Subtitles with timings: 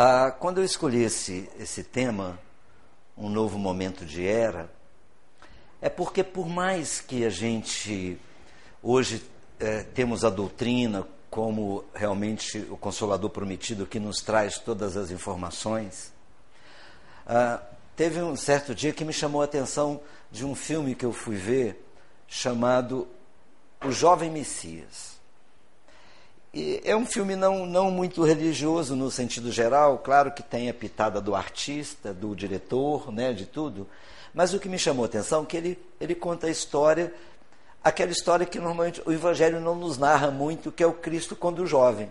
[0.00, 2.38] Ah, quando eu escolhi esse, esse tema,
[3.16, 4.70] um novo momento de era,
[5.82, 8.16] é porque por mais que a gente
[8.80, 15.10] hoje é, temos a doutrina como realmente o Consolador prometido que nos traz todas as
[15.10, 16.12] informações,
[17.26, 17.60] ah,
[17.96, 21.34] teve um certo dia que me chamou a atenção de um filme que eu fui
[21.34, 21.84] ver
[22.28, 23.08] chamado
[23.84, 25.17] O Jovem Messias.
[26.54, 31.20] É um filme não, não muito religioso no sentido geral, claro que tem a pitada
[31.20, 33.86] do artista, do diretor, né, de tudo,
[34.32, 37.12] mas o que me chamou a atenção é que ele, ele conta a história,
[37.84, 41.66] aquela história que normalmente o Evangelho não nos narra muito, que é o Cristo quando
[41.66, 42.10] jovem,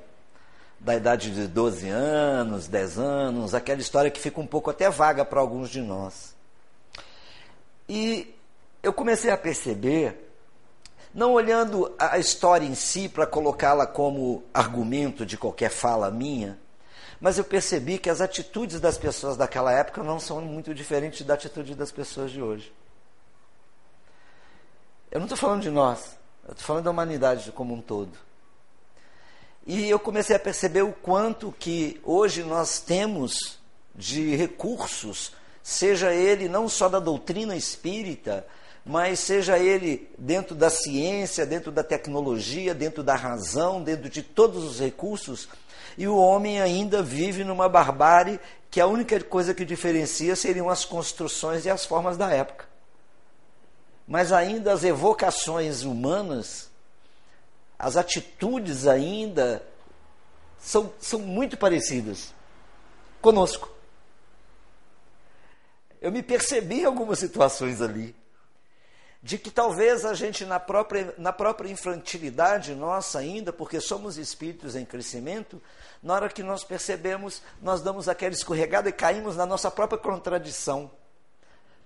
[0.80, 5.26] da idade de 12 anos, 10 anos, aquela história que fica um pouco até vaga
[5.26, 6.36] para alguns de nós.
[7.90, 8.36] E
[8.84, 10.27] eu comecei a perceber
[11.18, 16.60] não olhando a história em si para colocá-la como argumento de qualquer fala minha,
[17.20, 21.34] mas eu percebi que as atitudes das pessoas daquela época não são muito diferentes da
[21.34, 22.72] atitude das pessoas de hoje.
[25.10, 26.16] Eu não estou falando de nós,
[26.46, 28.16] eu estou falando da humanidade como um todo.
[29.66, 33.58] E eu comecei a perceber o quanto que hoje nós temos
[33.96, 38.46] de recursos, seja ele não só da doutrina espírita,
[38.88, 44.64] mas seja ele dentro da ciência, dentro da tecnologia, dentro da razão, dentro de todos
[44.64, 45.50] os recursos,
[45.98, 48.40] e o homem ainda vive numa barbárie
[48.72, 52.66] que a única coisa que diferencia seriam as construções e as formas da época.
[54.08, 56.70] Mas ainda as evocações humanas,
[57.78, 59.62] as atitudes ainda
[60.58, 62.34] são, são muito parecidas
[63.22, 63.70] conosco.
[66.00, 68.16] Eu me percebi em algumas situações ali
[69.22, 74.76] de que talvez a gente, na própria, na própria infantilidade nossa ainda, porque somos espíritos
[74.76, 75.62] em crescimento,
[76.02, 80.92] na hora que nós percebemos, nós damos aquela escorregada e caímos na nossa própria contradição.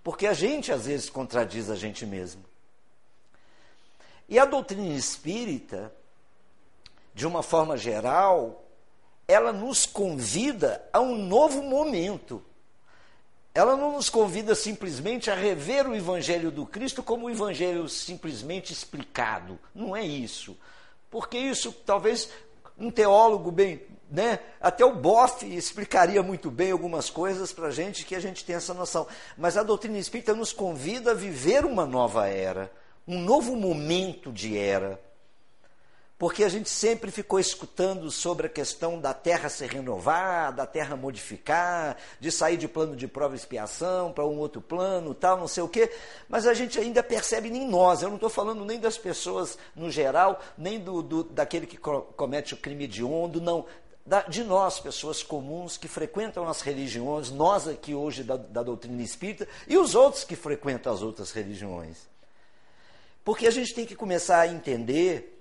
[0.04, 2.44] Porque a gente, às vezes, contradiz a gente mesmo.
[4.28, 5.94] E a doutrina espírita,
[7.14, 8.66] de uma forma geral,
[9.28, 12.44] ela nos convida a um novo momento
[13.54, 18.72] ela não nos convida simplesmente a rever o Evangelho do Cristo como o Evangelho simplesmente
[18.72, 19.60] explicado.
[19.76, 20.58] Não é isso.
[21.10, 22.30] Porque isso talvez
[22.78, 24.40] um teólogo bem, né?
[24.62, 28.56] Até o Boff explicaria muito bem algumas coisas para a gente que a gente tem
[28.56, 29.06] essa noção.
[29.38, 32.72] Mas a doutrina espírita nos convida a viver uma nova era,
[33.06, 34.98] um novo momento de era
[36.22, 40.96] porque a gente sempre ficou escutando sobre a questão da terra ser renovada, da terra
[40.96, 45.48] modificar, de sair de plano de prova e expiação para um outro plano, tal, não
[45.48, 45.92] sei o quê,
[46.30, 49.90] mas a gente ainda percebe em nós, eu não estou falando nem das pessoas no
[49.90, 53.66] geral, nem do, do daquele que comete o crime de ondo, não,
[54.06, 59.02] da, de nós, pessoas comuns que frequentam as religiões, nós aqui hoje da, da doutrina
[59.02, 61.98] espírita, e os outros que frequentam as outras religiões.
[63.26, 65.41] Porque a gente tem que começar a entender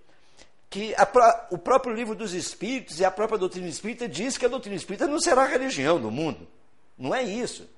[0.70, 4.48] que a, o próprio livro dos Espíritos e a própria doutrina espírita diz que a
[4.48, 6.46] doutrina espírita não será religião do mundo.
[6.96, 7.68] Não é isso.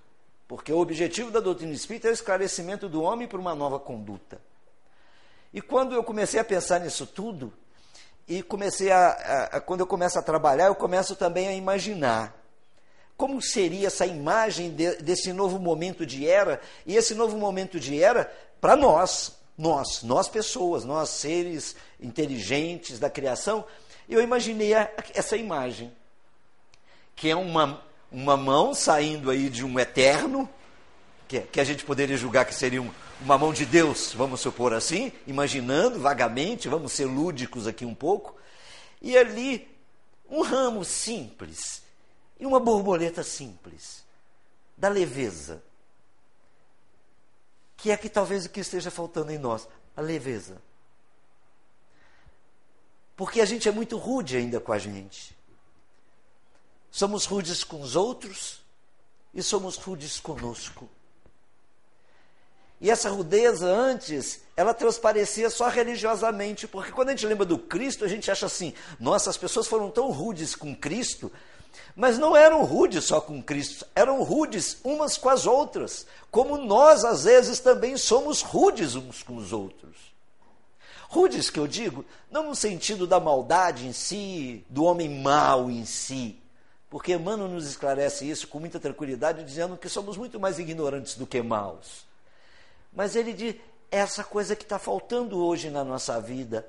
[0.47, 4.39] Porque o objetivo da doutrina espírita é o esclarecimento do homem para uma nova conduta.
[5.55, 7.53] E quando eu comecei a pensar nisso tudo,
[8.29, 12.39] e comecei a, a, a quando eu começo a trabalhar, eu começo também a imaginar
[13.17, 18.03] como seria essa imagem de, desse novo momento de era, e esse novo momento de
[18.03, 23.65] era para nós, nós, nós pessoas, nós seres inteligentes da criação,
[24.09, 24.73] eu imaginei
[25.15, 25.93] essa imagem,
[27.15, 27.81] que é uma,
[28.11, 30.51] uma mão saindo aí de um eterno,
[31.29, 32.91] que, que a gente poderia julgar que seria um,
[33.21, 38.35] uma mão de Deus, vamos supor assim, imaginando vagamente, vamos ser lúdicos aqui um pouco,
[39.01, 39.71] e ali
[40.29, 41.85] um ramo simples
[42.41, 44.03] e uma borboleta simples,
[44.77, 45.63] da leveza,
[47.83, 50.63] que é que talvez o que esteja faltando em nós, a leveza.
[53.17, 55.37] Porque a gente é muito rude ainda com a gente.
[56.93, 58.61] Somos rudes com os outros
[59.35, 60.89] e somos rudes conosco.
[62.81, 68.05] E essa rudeza antes, ela transparecia só religiosamente, porque quando a gente lembra do Cristo,
[68.05, 71.33] a gente acha assim: nossa, as pessoas foram tão rudes com Cristo
[71.95, 77.05] mas não eram rudes só com Cristo, eram rudes umas com as outras, como nós
[77.05, 80.13] às vezes também somos rudes uns com os outros.
[81.09, 85.85] Rudes que eu digo, não no sentido da maldade em si, do homem mau em
[85.85, 86.41] si,
[86.89, 91.27] porque Emmanuel nos esclarece isso com muita tranquilidade, dizendo que somos muito mais ignorantes do
[91.27, 92.05] que maus.
[92.93, 93.57] Mas ele diz,
[93.91, 96.67] essa coisa que está faltando hoje na nossa vida,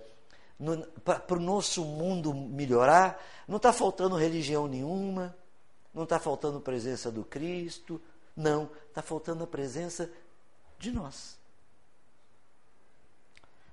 [1.04, 5.36] para o nosso mundo melhorar, não está faltando religião nenhuma,
[5.94, 8.02] não está faltando presença do Cristo,
[8.36, 10.10] não, está faltando a presença
[10.80, 11.38] de nós.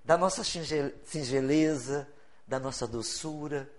[0.05, 2.09] Da nossa singeleza,
[2.47, 3.71] da nossa doçura,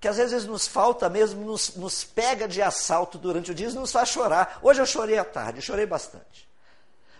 [0.00, 3.72] que às vezes nos falta mesmo, nos, nos pega de assalto durante o dia e
[3.72, 4.58] nos faz chorar.
[4.62, 6.46] Hoje eu chorei à tarde, chorei bastante.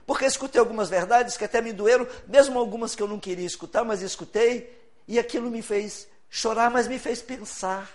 [0.06, 3.84] Porque escutei algumas verdades que até me doeram, mesmo algumas que eu não queria escutar,
[3.84, 4.72] mas escutei,
[5.08, 7.90] e aquilo me fez chorar, mas me fez pensar.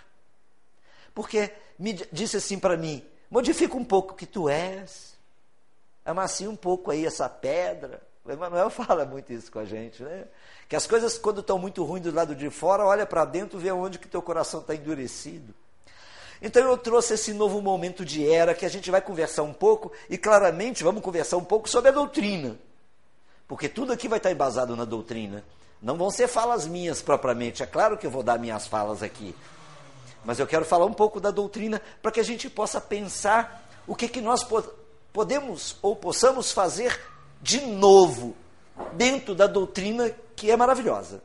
[1.15, 5.17] Porque me disse assim para mim: modifica um pouco o que tu és,
[6.05, 8.01] amacia um pouco aí essa pedra.
[8.25, 10.25] O Emmanuel fala muito isso com a gente, né?
[10.67, 13.71] Que as coisas, quando estão muito ruins do lado de fora, olha para dentro, vê
[13.71, 15.53] onde que teu coração está endurecido.
[16.41, 19.91] Então eu trouxe esse novo momento de era que a gente vai conversar um pouco
[20.09, 22.57] e claramente vamos conversar um pouco sobre a doutrina.
[23.47, 25.43] Porque tudo aqui vai estar embasado na doutrina.
[25.81, 27.61] Não vão ser falas minhas propriamente.
[27.61, 29.35] É claro que eu vou dar minhas falas aqui.
[30.23, 33.95] Mas eu quero falar um pouco da doutrina para que a gente possa pensar o
[33.95, 34.45] que, que nós
[35.11, 36.99] podemos ou possamos fazer
[37.41, 38.35] de novo
[38.93, 41.21] dentro da doutrina que é maravilhosa.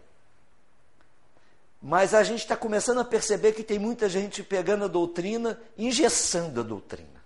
[1.81, 6.61] Mas a gente está começando a perceber que tem muita gente pegando a doutrina, engessando
[6.61, 7.17] a doutrina.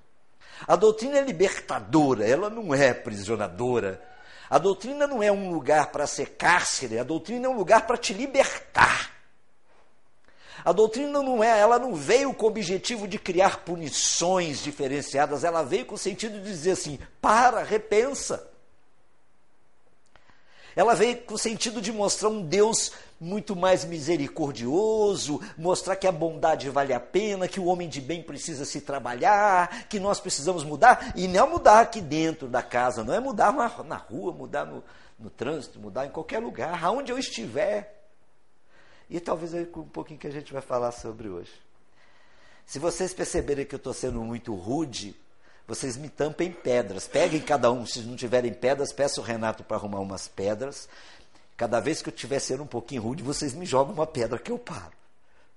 [0.66, 4.02] A doutrina é libertadora, ela não é aprisionadora.
[4.48, 7.96] A doutrina não é um lugar para ser cárcere, a doutrina é um lugar para
[7.96, 9.10] te libertar.
[10.64, 15.62] A doutrina não é, ela não veio com o objetivo de criar punições diferenciadas, ela
[15.62, 18.46] veio com o sentido de dizer assim: para, repensa.
[20.76, 26.12] Ela veio com o sentido de mostrar um Deus muito mais misericordioso, mostrar que a
[26.12, 30.64] bondade vale a pena, que o homem de bem precisa se trabalhar, que nós precisamos
[30.64, 34.64] mudar, e não é mudar aqui dentro da casa, não é mudar na, rua, mudar
[34.64, 34.82] no,
[35.18, 38.08] no trânsito, mudar em qualquer lugar, aonde eu estiver.
[39.10, 41.52] E talvez é um pouquinho que a gente vai falar sobre hoje.
[42.64, 45.14] Se vocês perceberem que eu estou sendo muito rude,
[45.66, 47.06] vocês me tampem pedras.
[47.06, 50.88] Peguem cada um, se não tiverem pedras, peço o Renato para arrumar umas pedras.
[51.60, 54.50] Cada vez que eu estiver sendo um pouquinho rude, vocês me jogam uma pedra que
[54.50, 54.94] eu paro.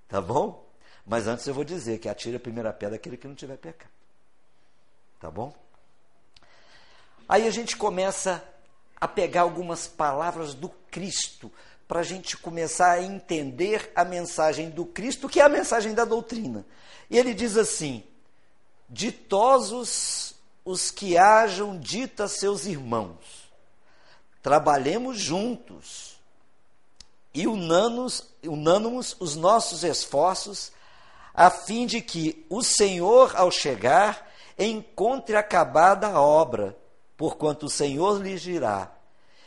[0.10, 0.68] Tá bom?
[1.08, 3.90] Mas antes eu vou dizer que atire a primeira pedra aquele que não tiver pecado.
[5.18, 5.56] Tá bom?
[7.26, 8.44] Aí a gente começa
[9.00, 11.50] a pegar algumas palavras do Cristo
[11.88, 16.04] para a gente começar a entender a mensagem do Cristo, que é a mensagem da
[16.04, 16.66] doutrina.
[17.10, 18.04] E ele diz assim:
[18.90, 20.36] Ditosos
[20.66, 23.43] os que hajam dita seus irmãos,
[24.44, 26.18] trabalhemos juntos
[27.34, 30.72] e unamos, unamos os nossos esforços,
[31.34, 34.30] a fim de que o Senhor, ao chegar,
[34.60, 36.78] encontre acabada a obra,
[37.18, 38.92] porquanto o Senhor lhe dirá: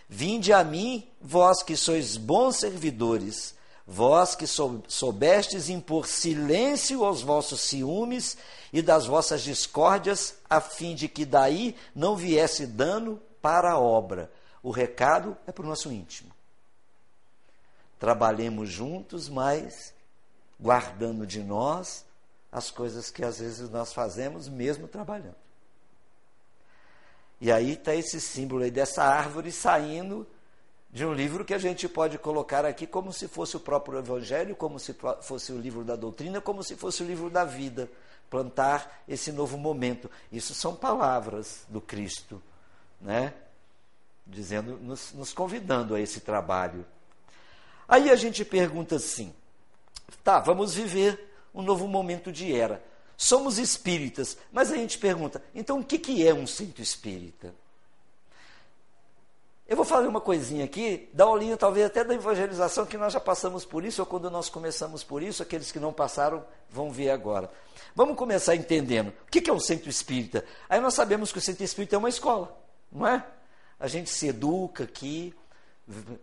[0.09, 3.55] Vinde a mim, vós que sois bons servidores,
[3.87, 8.37] vós que soubestes impor silêncio aos vossos ciúmes
[8.73, 14.29] e das vossas discórdias, a fim de que daí não viesse dano para a obra.
[14.67, 16.33] O recado é para o nosso íntimo.
[18.01, 19.95] Trabalhemos juntos, mas
[20.59, 22.05] guardando de nós
[22.51, 25.37] as coisas que às vezes nós fazemos mesmo trabalhando.
[27.41, 30.27] E aí está esse símbolo aí dessa árvore saindo
[30.91, 34.57] de um livro que a gente pode colocar aqui como se fosse o próprio Evangelho,
[34.57, 37.89] como se fosse o livro da doutrina, como se fosse o livro da vida.
[38.29, 40.11] Plantar esse novo momento.
[40.33, 42.43] Isso são palavras do Cristo,
[43.01, 43.33] né?
[44.27, 46.85] Dizendo, nos, nos convidando a esse trabalho.
[47.89, 49.33] Aí a gente pergunta assim:
[50.25, 52.83] tá, vamos viver um novo momento de era.
[53.17, 57.55] Somos espíritas, mas a gente pergunta: então o que, que é um centro espírita?
[59.69, 63.13] Eu vou fazer uma coisinha aqui, dar uma linha talvez até da evangelização, que nós
[63.13, 66.89] já passamos por isso, ou quando nós começamos por isso, aqueles que não passaram vão
[66.91, 67.51] ver agora.
[67.93, 69.09] Vamos começar entendendo.
[69.09, 70.45] O que é um centro espírita?
[70.69, 72.57] Aí nós sabemos que o centro espírita é uma escola,
[72.93, 73.27] não é?
[73.79, 75.35] A gente se educa aqui,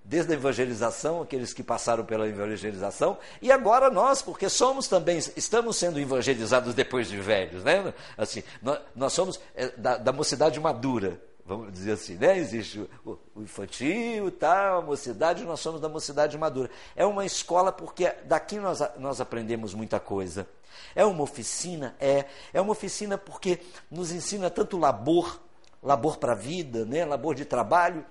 [0.03, 5.77] desde a evangelização, aqueles que passaram pela evangelização, e agora nós, porque somos também, estamos
[5.77, 7.93] sendo evangelizados depois de velhos, né?
[8.17, 12.37] Assim, nós, nós somos é, da, da mocidade madura vamos dizer assim, né?
[12.37, 16.69] Existe o, o infantil, tal, a mocidade, nós somos da mocidade madura.
[16.95, 20.47] É uma escola porque daqui nós, nós aprendemos muita coisa.
[20.95, 21.95] É uma oficina?
[21.99, 22.25] É.
[22.53, 23.59] É uma oficina porque
[23.91, 25.39] nos ensina tanto labor,
[25.83, 27.05] labor para a vida, né?
[27.05, 28.05] labor de trabalho,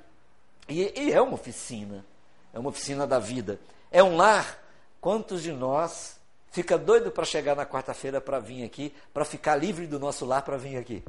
[0.69, 2.05] e, e é uma oficina.
[2.53, 3.59] É uma oficina da vida.
[3.91, 4.59] É um lar.
[5.01, 9.87] Quantos de nós fica doido para chegar na quarta-feira para vir aqui, para ficar livre
[9.87, 11.03] do nosso lar para vir aqui?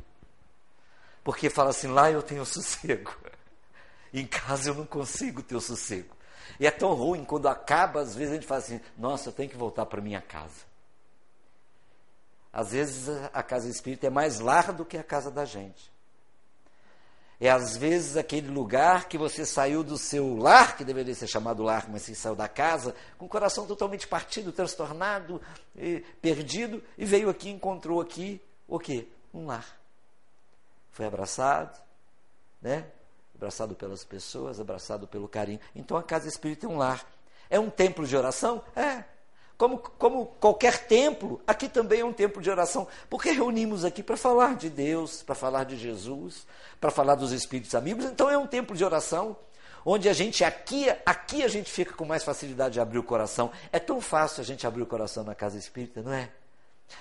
[1.23, 3.15] Porque fala assim: lá eu tenho sossego.
[4.13, 6.15] Em casa eu não consigo ter o sossego.
[6.59, 9.49] E é tão ruim quando acaba, às vezes a gente fala assim: nossa, eu tenho
[9.49, 10.73] que voltar para minha casa.
[12.51, 15.92] Às vezes a casa espírita é mais lar do que a casa da gente.
[17.43, 21.61] É às vezes aquele lugar que você saiu do seu lar, que deveria ser chamado
[21.61, 25.41] lar, mas você saiu da casa, com o coração totalmente partido, transtornado,
[26.21, 29.09] perdido, e veio aqui encontrou aqui o quê?
[29.33, 29.77] Um lar.
[30.89, 31.77] Foi abraçado,
[32.61, 32.89] né?
[33.35, 35.59] Abraçado pelas pessoas, abraçado pelo carinho.
[35.75, 37.05] Então a casa espírita é um lar.
[37.49, 38.63] É um templo de oração?
[38.73, 39.03] É.
[39.63, 44.17] Como, como qualquer templo, aqui também é um templo de oração, porque reunimos aqui para
[44.17, 46.45] falar de Deus, para falar de Jesus,
[46.81, 49.37] para falar dos Espíritos amigos, então é um templo de oração,
[49.85, 53.53] onde a gente aqui, aqui a gente fica com mais facilidade de abrir o coração.
[53.71, 56.29] É tão fácil a gente abrir o coração na casa espírita, não é?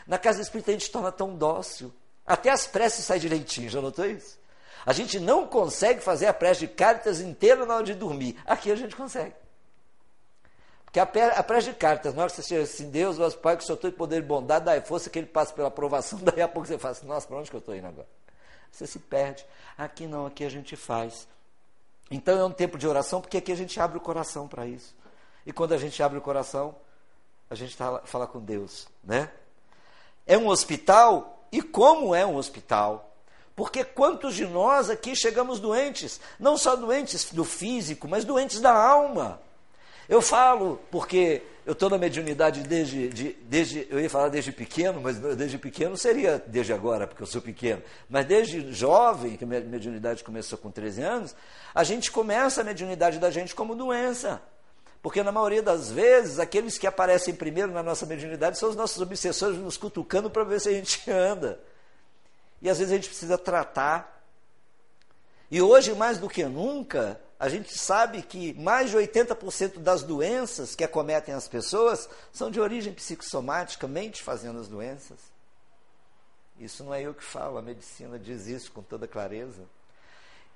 [0.07, 1.93] Na casa espírita a gente torna tão dócil,
[2.25, 4.39] até as preces saem direitinho, já notou isso?
[4.87, 8.37] A gente não consegue fazer a prece de Cáritas inteira na hora de dormir.
[8.47, 9.42] Aqui a gente consegue.
[10.93, 13.67] Porque a, a prece de cartas, hora que você assim, Deus, nosso Pai, que o
[13.67, 16.69] Senhor tem poder e bondade, dá força que ele passe pela aprovação, daí a pouco
[16.69, 18.07] você fala assim, nossa, para onde que eu estou indo agora?
[18.71, 19.47] Você se perde.
[19.77, 21.27] Aqui não, aqui a gente faz.
[22.11, 24.95] Então é um tempo de oração, porque aqui a gente abre o coração para isso.
[25.47, 26.75] E quando a gente abre o coração,
[27.49, 29.31] a gente tá, fala com Deus, né?
[30.27, 33.15] É um hospital, e como é um hospital?
[33.57, 38.73] Porque quantos de nós aqui chegamos doentes, não só doentes do físico, mas doentes da
[38.75, 39.41] alma.
[40.09, 45.01] Eu falo porque eu estou na mediunidade desde, de, desde, eu ia falar desde pequeno,
[45.01, 47.81] mas desde pequeno seria desde agora, porque eu sou pequeno.
[48.09, 51.37] Mas desde jovem, que a mediunidade começou com 13 anos,
[51.73, 54.43] a gente começa a mediunidade da gente como doença.
[55.01, 59.01] Porque na maioria das vezes, aqueles que aparecem primeiro na nossa mediunidade são os nossos
[59.01, 61.61] obsessores nos cutucando para ver se a gente anda.
[62.61, 64.21] E às vezes a gente precisa tratar.
[65.51, 70.77] E hoje, mais do que nunca, a gente sabe que mais de 80% das doenças
[70.77, 75.19] que acometem as pessoas são de origem psicossomática, mente fazendo as doenças.
[76.57, 79.65] Isso não é eu que falo, a medicina diz isso com toda clareza.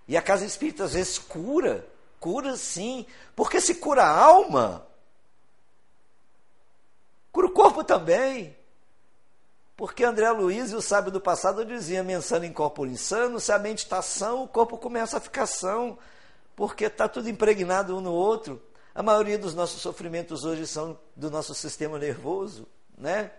[0.06, 1.84] E a casa espírita às vezes cura,
[2.20, 4.86] cura sim, porque se cura a alma,
[7.32, 8.56] cura o corpo também.
[9.76, 13.58] Porque André Luiz e o sábio do passado diziam, mensando em corpo insano, se a
[13.58, 15.98] mente está sã, o corpo começa a ficar são
[16.56, 18.60] porque está tudo impregnado um no outro.
[18.94, 23.30] A maioria dos nossos sofrimentos hoje são do nosso sistema nervoso, né?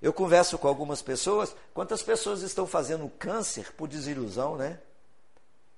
[0.00, 4.80] Eu converso com algumas pessoas, quantas pessoas estão fazendo câncer por desilusão, né?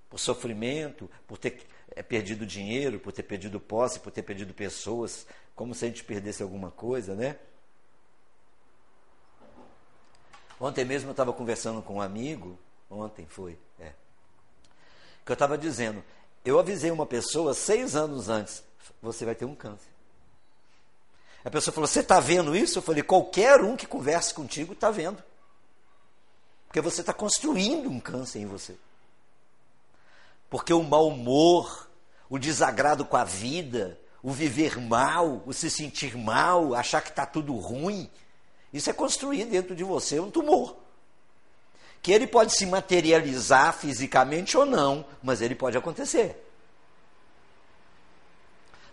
[0.08, 1.66] Por sofrimento, por ter
[1.96, 5.26] é, perdido dinheiro, por ter perdido posse, por ter perdido pessoas,
[5.56, 7.36] como se a gente perdesse alguma coisa, né?
[10.60, 12.56] Ontem mesmo eu estava conversando com um amigo,
[12.88, 13.92] ontem foi, é,
[15.24, 16.04] que eu estava dizendo,
[16.44, 18.62] eu avisei uma pessoa seis anos antes:
[19.00, 19.90] você vai ter um câncer.
[21.44, 22.78] A pessoa falou: Você está vendo isso?
[22.78, 25.22] Eu falei: Qualquer um que converse contigo está vendo.
[26.66, 28.76] Porque você está construindo um câncer em você.
[30.48, 31.88] Porque o mau humor,
[32.28, 37.26] o desagrado com a vida, o viver mal, o se sentir mal, achar que está
[37.26, 38.10] tudo ruim,
[38.72, 40.81] isso é construir dentro de você um tumor
[42.02, 46.36] que ele pode se materializar fisicamente ou não, mas ele pode acontecer.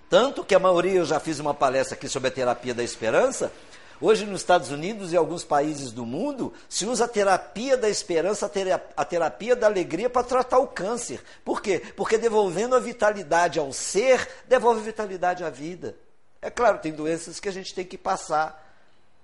[0.07, 3.51] Tanto que a maioria, eu já fiz uma palestra aqui sobre a terapia da esperança.
[3.99, 8.49] Hoje, nos Estados Unidos e alguns países do mundo, se usa a terapia da esperança,
[8.95, 11.21] a terapia da alegria para tratar o câncer.
[11.43, 11.81] Por quê?
[11.97, 15.95] Porque devolvendo a vitalidade ao ser, devolve vitalidade à vida.
[16.41, 18.68] É claro, tem doenças que a gente tem que passar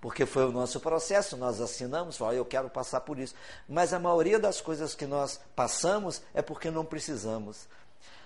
[0.05, 3.33] porque foi o nosso processo, nós assinamos, falamos, eu quero passar por isso.
[3.67, 7.67] Mas a maioria das coisas que nós passamos é porque não precisamos.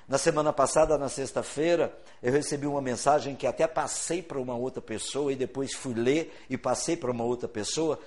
[0.06, 4.82] Na semana passada, na sexta-feira, eu recebi uma mensagem que até passei para uma outra
[4.82, 7.98] pessoa e depois fui ler e passei para uma outra pessoa,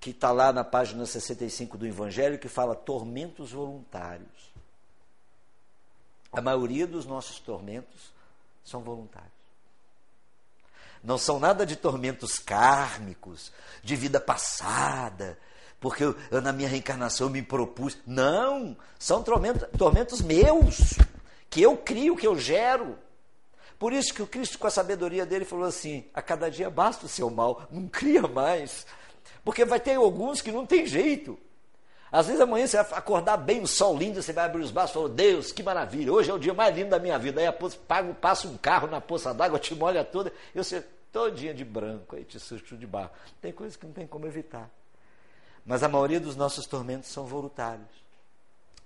[0.00, 4.52] que está lá na página 65 do Evangelho, que fala tormentos voluntários.
[6.32, 8.10] A maioria dos nossos tormentos
[8.64, 9.39] são voluntários.
[11.02, 13.52] Não são nada de tormentos kármicos,
[13.82, 15.38] de vida passada,
[15.80, 17.96] porque eu, eu, na minha reencarnação me propus.
[18.06, 20.98] Não, são tormentos, tormentos meus,
[21.48, 22.98] que eu crio, que eu gero.
[23.78, 27.06] Por isso que o Cristo, com a sabedoria dele, falou assim: a cada dia basta
[27.06, 28.86] o seu mal, não cria mais.
[29.42, 31.38] Porque vai ter alguns que não tem jeito.
[32.12, 34.90] Às vezes amanhã você vai acordar bem, o sol lindo, você vai abrir os braços
[34.90, 37.40] e falar, Deus, que maravilha, hoje é o dia mais lindo da minha vida.
[37.40, 37.46] Aí
[37.86, 42.16] pago, passa um carro na poça d'água, te molha toda, e você todinha de branco,
[42.16, 43.10] aí te susto de barro.
[43.40, 44.68] Tem coisas que não tem como evitar.
[45.64, 47.88] Mas a maioria dos nossos tormentos são voluntários.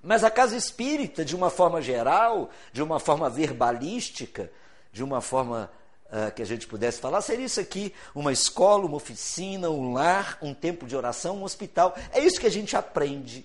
[0.03, 4.51] Mas a casa espírita, de uma forma geral, de uma forma verbalística,
[4.93, 5.71] de uma forma
[6.15, 10.39] uh, que a gente pudesse falar, seria isso aqui: uma escola, uma oficina, um lar,
[10.41, 11.97] um tempo de oração, um hospital.
[12.13, 13.45] É isso que a gente aprende.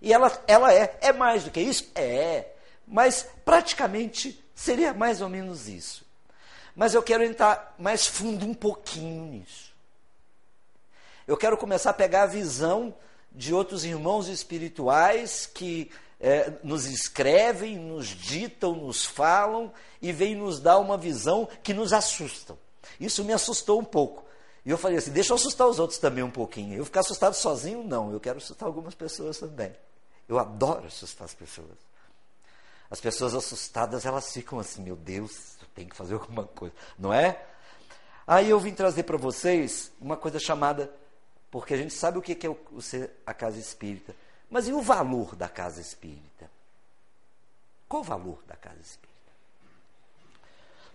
[0.00, 0.96] E ela, ela é.
[1.00, 1.90] É mais do que isso?
[1.94, 2.46] É.
[2.86, 6.06] Mas praticamente seria mais ou menos isso.
[6.74, 9.68] Mas eu quero entrar mais fundo um pouquinho nisso.
[11.26, 12.94] Eu quero começar a pegar a visão
[13.30, 19.72] de outros irmãos espirituais que é, nos escrevem, nos ditam, nos falam
[20.02, 22.58] e vêm nos dar uma visão que nos assustam.
[22.98, 24.24] Isso me assustou um pouco.
[24.64, 26.76] E eu falei assim: deixa eu assustar os outros também um pouquinho.
[26.76, 28.12] Eu ficar assustado sozinho, não.
[28.12, 29.74] Eu quero assustar algumas pessoas também.
[30.28, 31.88] Eu adoro assustar as pessoas.
[32.90, 37.40] As pessoas assustadas, elas ficam assim: meu Deus, tem que fazer alguma coisa, não é?
[38.26, 40.92] Aí eu vim trazer para vocês uma coisa chamada,
[41.50, 44.14] porque a gente sabe o que é o, o ser a casa espírita,
[44.50, 46.50] mas e o valor da casa espírita?
[47.88, 49.08] Qual o valor da casa espírita?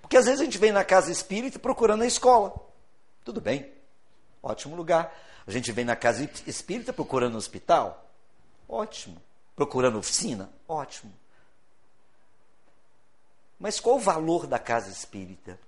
[0.01, 2.53] Porque às vezes a gente vem na casa espírita procurando a escola.
[3.24, 3.72] Tudo bem,
[4.41, 5.13] ótimo lugar.
[5.45, 8.10] A gente vem na casa espírita procurando hospital.
[8.67, 9.22] Ótimo.
[9.55, 10.50] Procurando oficina.
[10.67, 11.13] Ótimo.
[13.60, 15.60] Mas qual o valor da casa espírita?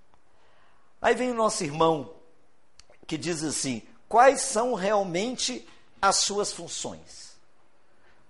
[1.02, 2.14] Aí vem o nosso irmão
[3.06, 5.68] que diz assim: quais são realmente
[6.02, 7.25] as suas funções?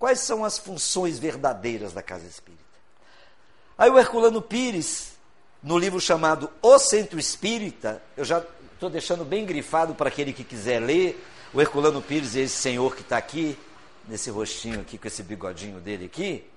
[0.06, 2.64] Quais são as funções verdadeiras da casa espírita?
[3.76, 5.14] Aí o Herculano Pires,
[5.64, 10.44] no livro chamado O Centro Espírita, eu já estou deixando bem grifado para aquele que
[10.44, 13.58] quiser ler, o Herculano Pires é esse senhor que está aqui,
[14.08, 16.48] nesse rostinho aqui, com esse bigodinho dele aqui,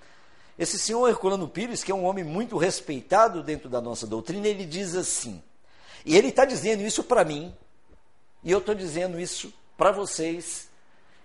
[0.58, 4.66] esse senhor Herculano Pires, que é um homem muito respeitado dentro da nossa doutrina, ele
[4.66, 5.42] diz assim,
[6.04, 7.56] e ele está dizendo isso para mim,
[8.44, 10.67] e eu estou dizendo isso para vocês,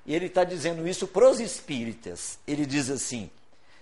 [0.06, 2.38] e ele está dizendo isso para os espíritas.
[2.48, 3.30] Ele diz assim: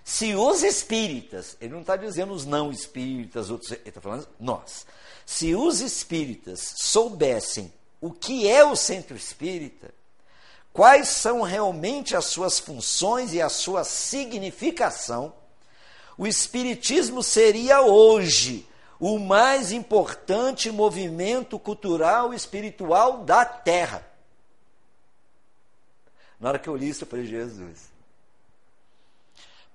[0.04, 4.86] se os espíritas, ele não está dizendo os não espíritas, outros, ele está falando nós.
[5.26, 9.94] Se os espíritas soubessem o que é o centro espírita,
[10.74, 15.34] quais são realmente as suas funções e a sua significação,
[16.18, 18.68] o Espiritismo seria hoje
[19.00, 24.06] o mais importante movimento cultural e espiritual da Terra.
[26.42, 27.92] Na hora que eu li isso, eu falei, Jesus.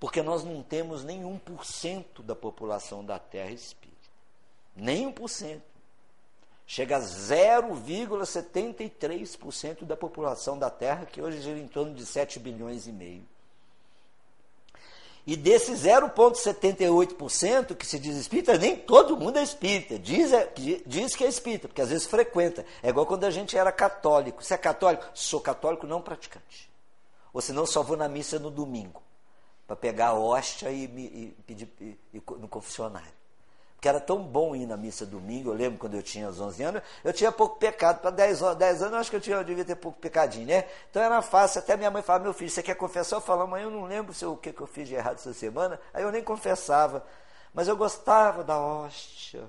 [0.01, 3.95] Porque nós não temos nenhum por cento da população da Terra espírita.
[4.75, 5.63] Nem por cento.
[6.67, 12.89] Chega a 0,73% da população da Terra, que hoje gira em torno de 7 bilhões
[12.89, 13.25] e meio.
[15.27, 19.99] E desse 0,78% que se diz espírita, nem todo mundo é espírita.
[19.99, 20.49] Diz, é,
[20.87, 22.65] diz que é espírita, porque às vezes frequenta.
[22.81, 24.45] É igual quando a gente era católico.
[24.45, 26.71] Se é católico, sou católico não praticante.
[27.33, 29.03] Ou senão só vou na missa no domingo,
[29.67, 33.16] para pegar a hóstia e, e pedir e, e, no confessionário.
[33.87, 36.63] Porque era tão bom ir na missa domingo, eu lembro quando eu tinha os 11
[36.65, 38.01] anos, eu tinha pouco pecado.
[38.01, 40.65] Para 10, 10 anos, eu acho que eu, tinha, eu devia ter pouco pecadinho, né?
[40.91, 41.61] Então era fácil.
[41.61, 43.17] Até minha mãe falava: Meu filho, você quer confessar?
[43.17, 45.15] Eu falava: Mãe, eu não lembro se eu, o que, que eu fiz de errado
[45.15, 45.79] essa semana.
[45.95, 47.05] Aí eu nem confessava.
[47.55, 49.45] Mas eu gostava da hóstia.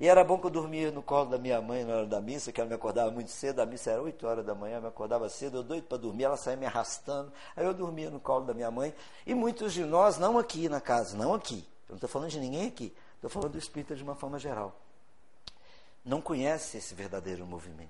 [0.00, 2.50] E era bom que eu dormia no colo da minha mãe na hora da missa,
[2.50, 5.28] que ela me acordava muito cedo, a missa era 8 horas da manhã, me acordava
[5.28, 8.52] cedo, eu doido para dormir, ela saía me arrastando, aí eu dormia no colo da
[8.52, 8.92] minha mãe.
[9.24, 12.40] E muitos de nós, não aqui na casa, não aqui, eu não estou falando de
[12.40, 14.78] ninguém aqui, Estou falando do espírita de uma forma geral.
[16.04, 17.88] Não conhece esse verdadeiro movimento.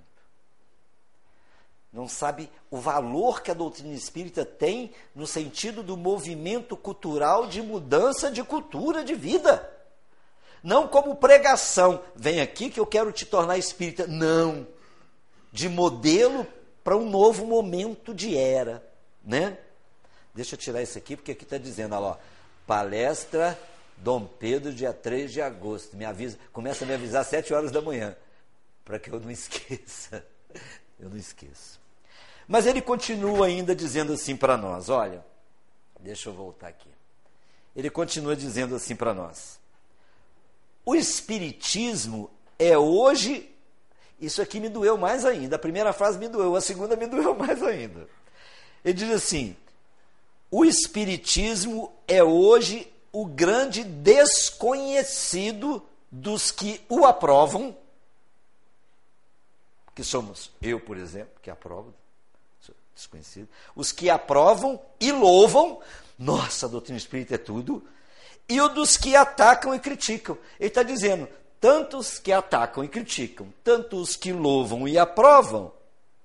[1.91, 7.61] Não sabe o valor que a doutrina espírita tem no sentido do movimento cultural de
[7.61, 9.69] mudança de cultura de vida.
[10.63, 14.07] Não como pregação, vem aqui que eu quero te tornar espírita.
[14.07, 14.65] Não.
[15.51, 16.47] De modelo
[16.81, 18.81] para um novo momento de era.
[19.21, 19.57] Né?
[20.33, 22.19] Deixa eu tirar isso aqui, porque aqui está dizendo, olha lá,
[22.65, 23.59] palestra
[23.97, 25.95] Dom Pedro, dia 3 de agosto.
[25.95, 28.15] Me avisa, começa a me avisar às 7 horas da manhã,
[28.83, 30.25] para que eu não esqueça.
[30.99, 31.79] Eu não esqueço.
[32.47, 35.25] Mas ele continua ainda dizendo assim para nós: olha,
[35.99, 36.89] deixa eu voltar aqui.
[37.75, 39.59] Ele continua dizendo assim para nós:
[40.85, 42.29] o Espiritismo
[42.59, 43.51] é hoje.
[44.19, 45.57] Isso aqui me doeu mais ainda.
[45.57, 48.07] A primeira frase me doeu, a segunda me doeu mais ainda.
[48.83, 49.57] Ele diz assim:
[50.49, 57.75] o Espiritismo é hoje o grande desconhecido dos que o aprovam,
[59.95, 61.93] que somos eu, por exemplo, que aprovo,
[62.93, 65.79] desconhecido, os que aprovam e louvam,
[66.19, 67.87] nossa, a doutrina espírita é tudo,
[68.49, 70.37] e o dos que atacam e criticam.
[70.59, 71.29] Ele está dizendo,
[71.61, 75.71] tantos que atacam e criticam, tantos que louvam e aprovam,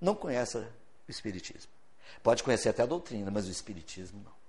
[0.01, 1.71] não conhecem o Espiritismo.
[2.21, 4.40] Pode conhecer até a doutrina, mas o Espiritismo não.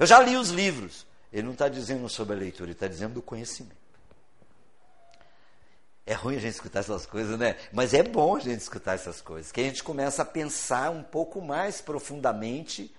[0.00, 1.06] Eu já li os livros.
[1.30, 3.76] Ele não está dizendo sobre a leitura, ele está dizendo do conhecimento.
[6.06, 7.56] É ruim a gente escutar essas coisas, né?
[7.70, 11.02] Mas é bom a gente escutar essas coisas, que a gente começa a pensar um
[11.02, 12.92] pouco mais profundamente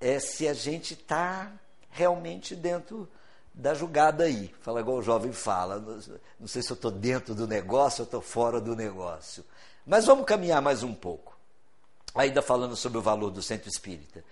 [0.00, 1.52] é, se a gente está
[1.90, 3.08] realmente dentro
[3.52, 4.54] da jogada aí.
[4.62, 5.80] Fala igual o jovem fala.
[6.38, 9.44] Não sei se eu estou dentro do negócio ou estou fora do negócio.
[9.84, 11.36] Mas vamos caminhar mais um pouco.
[12.14, 14.24] Ainda falando sobre o valor do centro espírita.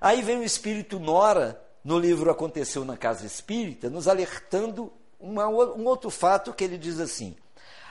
[0.00, 5.84] Aí vem o espírito Nora, no livro Aconteceu na Casa Espírita, nos alertando uma, um
[5.86, 7.36] outro fato que ele diz assim: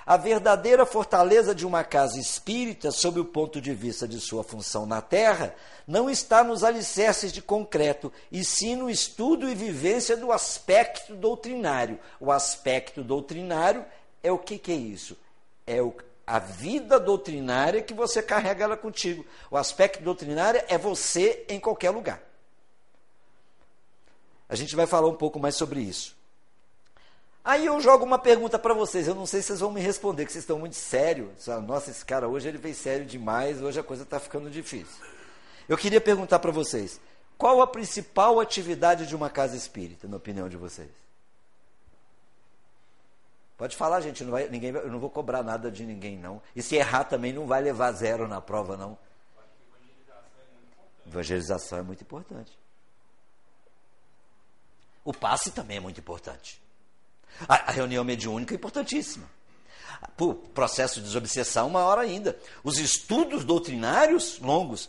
[0.10, 4.88] a verdadeira fortaleza de uma casa espírita, sob o ponto de vista de sua função
[4.88, 5.54] na Terra,
[5.86, 12.00] não está nos alicerces de concreto, e sim no estudo e vivência do aspecto doutrinário.
[12.20, 13.86] O aspecto doutrinário
[14.24, 15.16] é o que, que é isso?
[15.68, 15.94] É o,
[16.30, 19.26] a vida doutrinária que você carrega ela contigo.
[19.50, 22.22] O aspecto doutrinário é você em qualquer lugar.
[24.48, 26.16] A gente vai falar um pouco mais sobre isso.
[27.44, 30.24] Aí eu jogo uma pergunta para vocês, eu não sei se vocês vão me responder,
[30.26, 31.48] que vocês estão muito sérios.
[31.66, 35.04] Nossa, esse cara hoje ele veio sério demais, hoje a coisa está ficando difícil.
[35.68, 37.02] Eu queria perguntar para vocês,
[37.40, 40.90] qual a principal atividade de uma casa espírita, na opinião de vocês?
[43.60, 46.42] Pode falar, gente, não vai, ninguém, eu não vou cobrar nada de ninguém, não.
[46.56, 48.98] E se errar também não vai levar zero na prova, não.
[51.06, 52.58] Evangelização é muito importante.
[55.04, 56.62] O passe também é muito importante.
[57.50, 59.30] A, a reunião mediúnica é importantíssima.
[60.18, 62.40] O processo de desobsessão, maior ainda.
[62.64, 64.88] Os estudos doutrinários longos.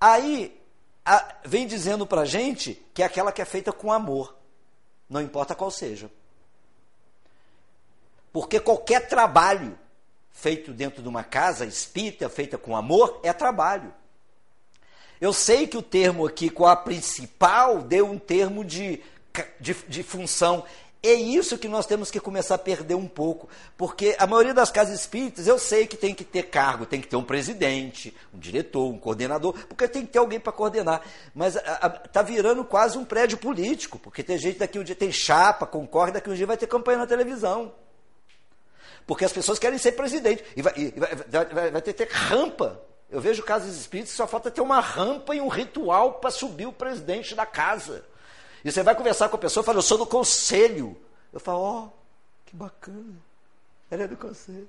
[0.00, 0.62] Aí
[1.04, 4.36] a, vem dizendo para gente que é aquela que é feita com amor,
[5.10, 6.08] não importa qual seja.
[8.32, 9.78] Porque qualquer trabalho
[10.30, 13.92] feito dentro de uma casa espírita, feita com amor, é trabalho.
[15.20, 19.00] Eu sei que o termo aqui, com a principal, deu um termo de,
[19.60, 20.64] de, de função.
[21.00, 24.70] É isso que nós temos que começar a perder um pouco, porque a maioria das
[24.70, 28.38] casas espíritas, eu sei que tem que ter cargo, tem que ter um presidente, um
[28.38, 31.02] diretor, um coordenador, porque tem que ter alguém para coordenar.
[31.34, 35.66] Mas está virando quase um prédio político, porque tem gente daqui um dia tem chapa,
[35.66, 37.72] concorda, daqui um dia vai ter campanha na televisão.
[39.06, 40.44] Porque as pessoas querem ser presidente.
[40.56, 42.80] E vai, e vai, vai, vai ter, ter rampa.
[43.10, 46.66] Eu vejo casas espíritas que só falta ter uma rampa e um ritual para subir
[46.66, 48.04] o presidente da casa.
[48.64, 50.96] E você vai conversar com a pessoa e fala, eu sou do conselho.
[51.32, 51.88] Eu falo, ó, oh,
[52.46, 53.16] que bacana.
[53.90, 54.68] Ele é do conselho.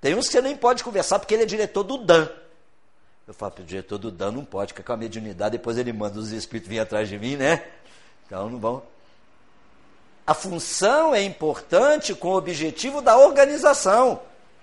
[0.00, 2.28] Tem uns que você nem pode conversar porque ele é diretor do DAN.
[3.26, 6.18] Eu falo, o diretor do DAN não pode, porque com a mediunidade, depois ele manda
[6.18, 7.68] os espíritos vir atrás de mim, né?
[8.26, 8.82] Então não vão.
[10.28, 14.20] A função é importante com o objetivo da organização,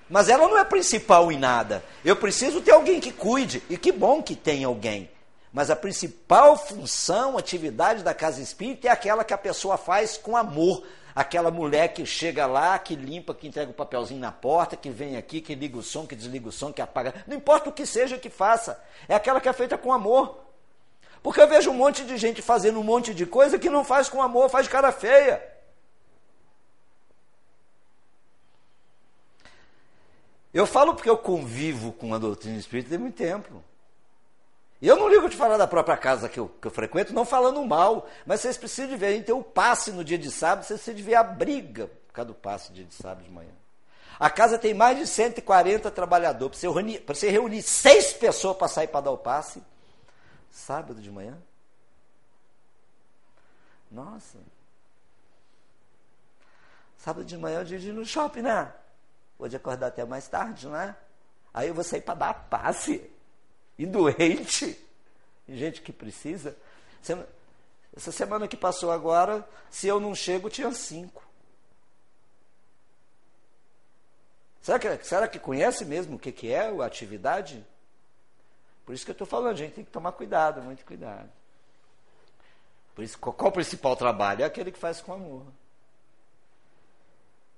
[0.07, 1.83] mas ela não é principal em nada.
[2.03, 5.09] Eu preciso ter alguém que cuide, e que bom que tem alguém.
[5.51, 10.37] Mas a principal função, atividade da casa espírita é aquela que a pessoa faz com
[10.37, 10.85] amor.
[11.15, 15.17] Aquela mulher que chega lá, que limpa, que entrega o papelzinho na porta, que vem
[15.17, 17.11] aqui, que liga o som, que desliga o som, que apaga.
[17.25, 18.79] Não importa o que seja que faça.
[19.09, 20.45] É aquela que é feita com amor.
[21.23, 24.07] Porque eu vejo um monte de gente fazendo um monte de coisa que não faz
[24.07, 25.54] com amor, faz cara feia.
[30.55, 33.61] Eu falo porque eu convivo com a doutrina espírita tem muito tempo.
[34.81, 37.25] E eu não ligo de falar da própria casa que eu, que eu frequento, não
[37.25, 40.31] falando mal, mas vocês precisam de ver, a gente tem o passe no dia de
[40.31, 43.25] sábado, vocês precisam de ver a briga por causa do passe no dia de sábado
[43.25, 43.51] de manhã.
[44.17, 46.57] A casa tem mais de 140 trabalhadores.
[46.57, 49.61] Para você para você reunir seis pessoas para sair para dar o passe,
[50.49, 51.37] sábado de manhã.
[53.91, 54.37] Nossa.
[56.97, 58.71] Sábado de manhã eu dia de ir no shopping, né?
[59.37, 60.95] Pode acordar até mais tarde, não é?
[61.53, 63.09] Aí eu vou sair para dar passe
[63.77, 64.79] e doente,
[65.47, 66.55] e gente que precisa.
[67.95, 71.23] Essa semana que passou agora, se eu não chego, tinha cinco.
[74.61, 77.63] Será que, será que conhece mesmo o que, que é a atividade?
[78.85, 81.29] Por isso que eu estou falando, a gente tem que tomar cuidado, muito cuidado.
[82.95, 84.41] Por isso, qual, qual o principal trabalho?
[84.41, 85.43] É aquele que faz com amor.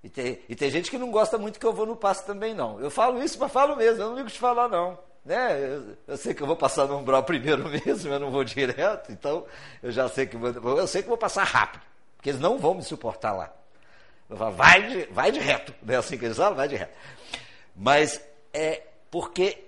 [0.03, 2.53] E tem, e tem gente que não gosta muito que eu vou no passo também,
[2.53, 2.79] não.
[2.79, 4.97] Eu falo isso, mas falo mesmo, eu não ligo de falar, não.
[5.25, 5.59] Né?
[5.59, 9.11] Eu, eu, sei que eu vou passar no umbral primeiro mesmo, eu não vou direto,
[9.11, 9.45] então
[9.83, 11.81] eu já sei que vou, eu sei que vou passar rápido,
[12.15, 13.51] porque eles não vão me suportar lá.
[14.29, 16.55] Eu falo, vai de, vai de reto, não é assim que eles falam?
[16.55, 16.93] Vai de reto.
[17.75, 18.21] Mas
[18.53, 19.67] é porque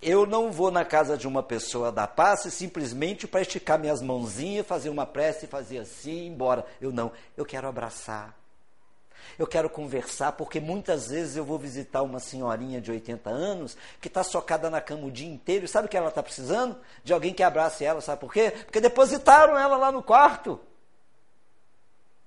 [0.00, 4.66] eu não vou na casa de uma pessoa da paz simplesmente para esticar minhas mãozinhas,
[4.66, 6.66] fazer uma prece fazer assim e embora.
[6.80, 8.36] Eu não, eu quero abraçar,
[9.38, 14.08] eu quero conversar, porque muitas vezes eu vou visitar uma senhorinha de 80 anos que
[14.08, 15.66] está socada na cama o dia inteiro.
[15.66, 16.76] Sabe o que ela está precisando?
[17.02, 18.52] De alguém que abrace ela, sabe por quê?
[18.64, 20.60] Porque depositaram ela lá no quarto.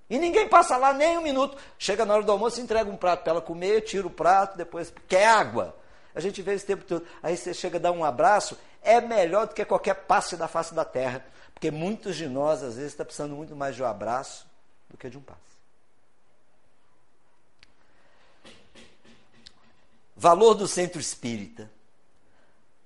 [0.10, 1.58] E ninguém passa lá nem um minuto.
[1.80, 4.94] Chega na hora do almoço, entrega um prato para ela comer, tira o prato, depois
[5.08, 5.76] quer água.
[6.14, 7.06] A gente vê esse tempo todo.
[7.22, 10.74] Aí você chega a dar um abraço, é melhor do que qualquer passe da face
[10.74, 11.26] da terra.
[11.54, 14.46] Porque muitos de nós, às vezes, estão tá precisando muito mais de um abraço
[14.90, 15.55] do que de um passe.
[20.16, 21.70] Valor do centro espírita.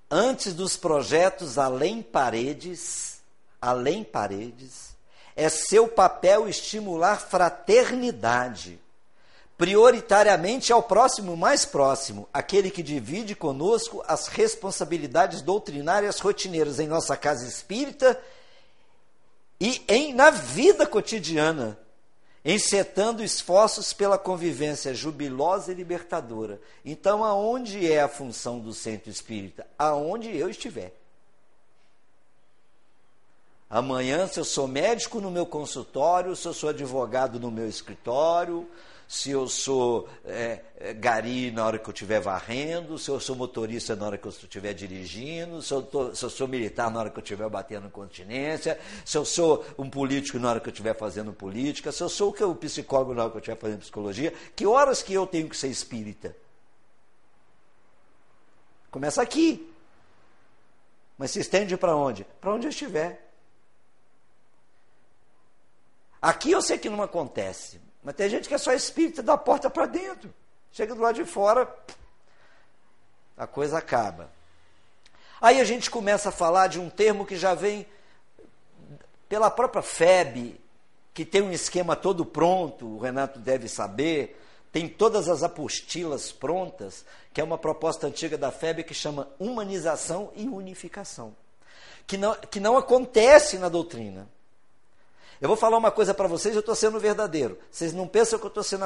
[0.10, 3.22] Antes dos projetos além paredes,
[3.62, 4.96] além paredes,
[5.36, 8.80] é seu papel estimular fraternidade
[9.60, 17.18] prioritariamente ao próximo mais próximo, aquele que divide conosco as responsabilidades doutrinárias rotineiras em nossa
[17.18, 18.18] casa espírita
[19.60, 21.78] e em na vida cotidiana,
[22.43, 26.62] encetando esforços pela convivência jubilosa e libertadora.
[26.86, 29.67] Então, aonde é a função do centro espírita?
[29.78, 30.93] Aonde eu estiver.
[33.69, 38.67] Amanhã, se eu sou médico no meu consultório, se eu sou advogado no meu escritório,
[39.10, 43.36] se eu sou é, é, gari na hora que eu estiver varrendo, se eu sou
[43.36, 47.00] motorista na hora que eu estiver dirigindo, se eu, tô, se eu sou militar na
[47.00, 50.72] hora que eu estiver batendo continência, se eu sou um político na hora que eu
[50.72, 53.58] estiver fazendo política, se eu sou o que, o psicólogo na hora que eu estiver
[53.58, 56.38] fazendo psicologia, que horas que eu tenho que ser espírita?
[58.91, 59.74] Começa aqui.
[61.17, 62.28] Mas se estende para onde?
[62.39, 63.28] Para onde eu estiver.
[66.22, 69.69] Aqui eu sei que não acontece, mas tem gente que é só espírita da porta
[69.69, 70.33] para dentro.
[70.71, 71.67] Chega do lado de fora,
[73.38, 74.29] a coisa acaba.
[75.41, 77.85] Aí a gente começa a falar de um termo que já vem
[79.27, 80.59] pela própria FEB,
[81.13, 84.39] que tem um esquema todo pronto, o Renato deve saber,
[84.71, 90.31] tem todas as apostilas prontas, que é uma proposta antiga da FEB que chama humanização
[90.35, 91.35] e unificação,
[92.05, 94.27] que não, que não acontece na doutrina.
[95.41, 97.58] Eu vou falar uma coisa para vocês, eu estou sendo verdadeiro.
[97.71, 98.84] Vocês não pensam que eu estou sendo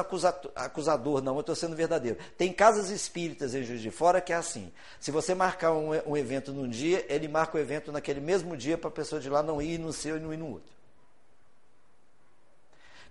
[0.54, 2.16] acusador, não, eu estou sendo verdadeiro.
[2.38, 4.72] Tem casas espíritas em Juiz de Fora que é assim.
[5.00, 8.78] Se você marcar um, um evento num dia, ele marca o evento naquele mesmo dia
[8.78, 10.72] para a pessoa de lá não ir no seu e não ir no outro.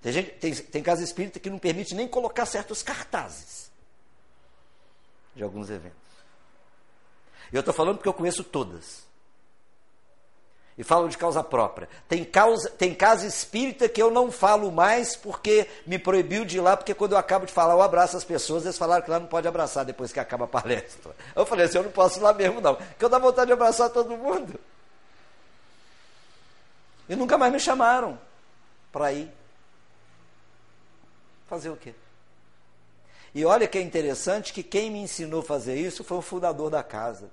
[0.01, 3.69] Tem, gente, tem, tem casa espírita que não permite nem colocar certos cartazes
[5.35, 5.97] de alguns eventos.
[7.51, 9.03] Eu estou falando porque eu conheço todas.
[10.77, 11.87] E falo de causa própria.
[12.09, 16.61] Tem, causa, tem casa espírita que eu não falo mais porque me proibiu de ir
[16.61, 19.19] lá, porque quando eu acabo de falar, eu abraço as pessoas, eles falaram que lá
[19.19, 21.15] não pode abraçar depois que acaba a palestra.
[21.35, 23.53] Eu falei assim, eu não posso ir lá mesmo não, porque eu dá vontade de
[23.53, 24.59] abraçar todo mundo.
[27.07, 28.17] E nunca mais me chamaram
[28.91, 29.31] para ir.
[31.47, 31.93] Fazer o quê?
[33.35, 36.69] E olha que é interessante que quem me ensinou a fazer isso foi o fundador
[36.69, 37.29] da casa.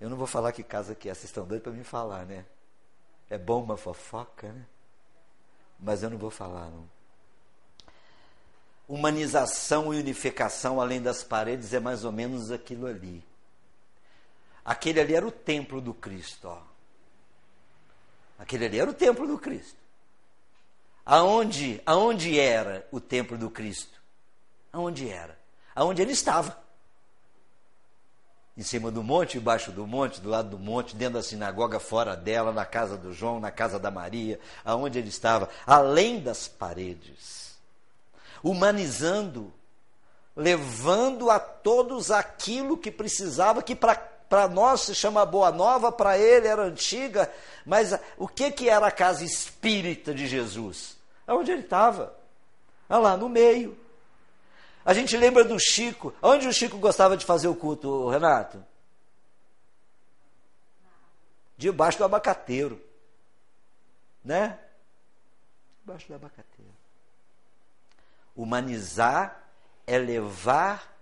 [0.00, 2.44] Eu não vou falar que casa que é, vocês estão doidos para me falar, né?
[3.28, 4.64] É bom uma fofoca, né?
[5.78, 6.88] Mas eu não vou falar, não.
[8.88, 13.22] Humanização e unificação além das paredes é mais ou menos aquilo ali.
[14.64, 16.62] Aquele ali era o templo do Cristo, ó.
[18.38, 19.76] Aquele ali era o templo do Cristo.
[21.04, 24.00] Aonde, aonde era o templo do Cristo?
[24.72, 25.38] Aonde era?
[25.74, 26.58] Aonde ele estava
[28.58, 32.16] em cima do monte, embaixo do monte, do lado do monte, dentro da sinagoga, fora
[32.16, 37.56] dela, na casa do João, na casa da Maria, aonde ele estava, além das paredes,
[38.42, 39.52] humanizando,
[40.34, 46.48] levando a todos aquilo que precisava, que para nós se chama boa nova, para ele
[46.48, 47.32] era antiga,
[47.64, 50.96] mas o que, que era a casa espírita de Jesus?
[51.28, 52.12] Aonde ele estava?
[52.88, 53.78] Ah lá, no meio.
[54.84, 56.14] A gente lembra do Chico.
[56.22, 58.64] Onde o Chico gostava de fazer o culto, Renato?
[61.56, 62.80] Debaixo do abacateiro.
[64.24, 64.58] Né?
[65.80, 66.72] Debaixo do abacateiro.
[68.36, 69.44] Humanizar
[69.86, 70.98] é levar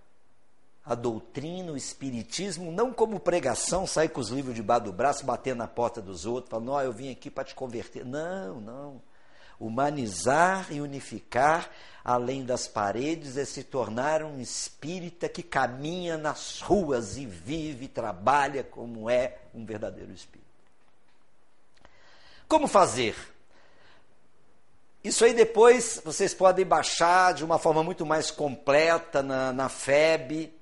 [0.87, 5.53] a doutrina, o espiritismo, não como pregação, sair com os livros debaixo do braço, bater
[5.53, 8.05] na porta dos outros, falando, não, eu vim aqui para te converter.
[8.05, 9.01] Não, não.
[9.59, 11.69] Humanizar e unificar
[12.07, 17.89] além das paredes é se tornar um espírita que caminha nas ruas e vive e
[17.89, 20.47] trabalha como é um verdadeiro espírito.
[22.47, 23.13] Como fazer?
[25.03, 30.53] Isso aí depois vocês podem baixar de uma forma muito mais completa na, na FEB,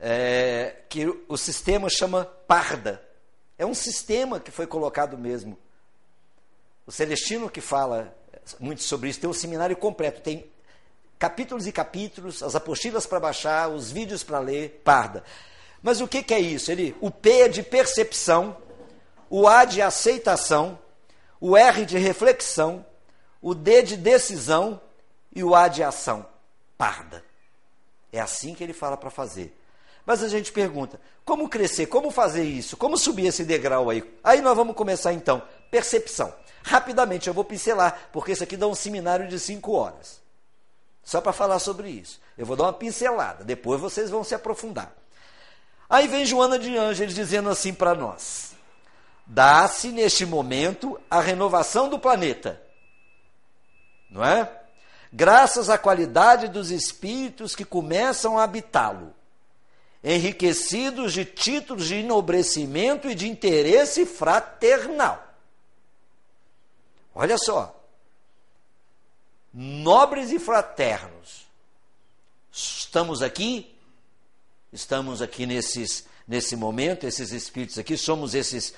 [0.00, 3.00] é, que o sistema chama Parda.
[3.56, 5.56] É um sistema que foi colocado mesmo.
[6.86, 8.16] O Celestino que fala
[8.60, 10.48] muito sobre isso, tem um seminário completo, tem
[11.18, 15.24] capítulos e capítulos, as apostilas para baixar, os vídeos para ler, parda.
[15.82, 16.70] Mas o que, que é isso?
[16.70, 18.56] Ele, o P é de percepção,
[19.28, 20.78] o A de aceitação,
[21.40, 22.84] o R de reflexão,
[23.42, 24.80] o D de decisão
[25.34, 26.26] e o A de ação.
[26.78, 27.24] Parda.
[28.12, 29.56] É assim que ele fala para fazer.
[30.04, 31.86] Mas a gente pergunta: como crescer?
[31.86, 32.76] Como fazer isso?
[32.76, 34.02] Como subir esse degrau aí?
[34.22, 35.42] Aí nós vamos começar então.
[35.70, 36.32] Percepção.
[36.66, 40.20] Rapidamente, eu vou pincelar, porque isso aqui dá um seminário de cinco horas.
[41.04, 42.20] Só para falar sobre isso.
[42.36, 44.92] Eu vou dar uma pincelada, depois vocês vão se aprofundar.
[45.88, 48.50] Aí vem Joana de Ângeles dizendo assim para nós:
[49.24, 52.60] dá-se neste momento a renovação do planeta.
[54.10, 54.50] Não é?
[55.12, 59.14] Graças à qualidade dos espíritos que começam a habitá-lo,
[60.02, 65.25] enriquecidos de títulos de enobrecimento e de interesse fraternal.
[67.16, 67.74] Olha só.
[69.52, 71.46] Nobres e fraternos.
[72.52, 73.74] Estamos aqui,
[74.70, 78.74] estamos aqui nesses, nesse momento, esses espíritos aqui, somos esses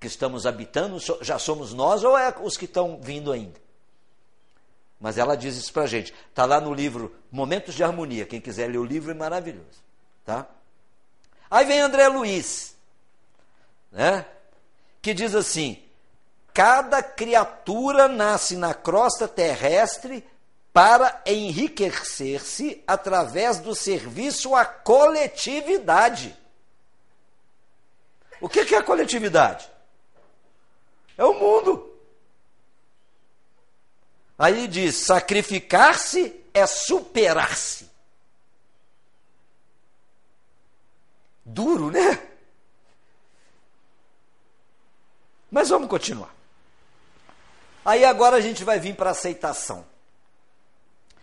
[0.00, 3.60] que estamos habitando, já somos nós ou é os que estão vindo ainda?
[5.00, 6.14] Mas ela diz isso para a gente.
[6.30, 8.24] Está lá no livro Momentos de Harmonia.
[8.24, 9.82] Quem quiser ler o livro é maravilhoso.
[10.24, 10.48] Tá?
[11.50, 12.76] Aí vem André Luiz,
[13.90, 14.24] né?
[15.02, 15.82] que diz assim:
[16.54, 20.24] Cada criatura nasce na crosta terrestre
[20.72, 26.36] para enriquecer-se através do serviço à coletividade.
[28.40, 29.68] O que é a coletividade?
[31.18, 31.92] É o mundo.
[34.38, 37.90] Aí diz: sacrificar-se é superar-se.
[41.44, 42.26] Duro, né?
[45.50, 46.33] Mas vamos continuar.
[47.84, 49.84] Aí agora a gente vai vir para aceitação.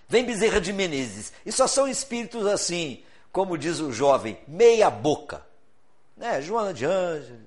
[0.08, 1.34] Vem Bezerra de Menezes.
[1.46, 5.42] E só são espíritos assim, como diz o jovem, meia boca.
[6.16, 6.42] Né?
[6.42, 7.40] Joana de Ângeles,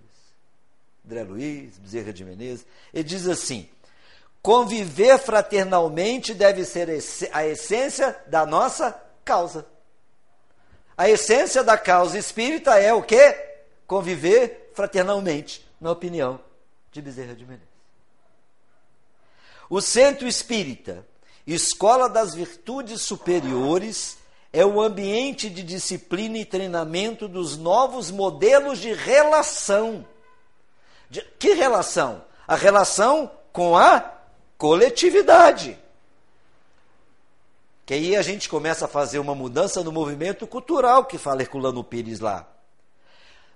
[1.04, 2.66] André Luiz, Bezerra de Menezes.
[2.92, 3.68] Ele diz assim:
[4.42, 6.88] conviver fraternalmente deve ser
[7.32, 9.66] a essência da nossa causa.
[10.96, 13.36] A essência da causa espírita é o quê?
[13.86, 16.40] Conviver fraternalmente, na opinião
[16.90, 17.73] de Bezerra de Menezes.
[19.74, 21.04] O Centro Espírita,
[21.44, 24.16] Escola das Virtudes Superiores,
[24.52, 30.06] é o ambiente de disciplina e treinamento dos novos modelos de relação.
[31.10, 32.24] De, que relação?
[32.46, 34.12] A relação com a
[34.56, 35.76] coletividade.
[37.84, 41.82] Que aí a gente começa a fazer uma mudança no movimento cultural que fala Herculano
[41.82, 42.48] Pires lá.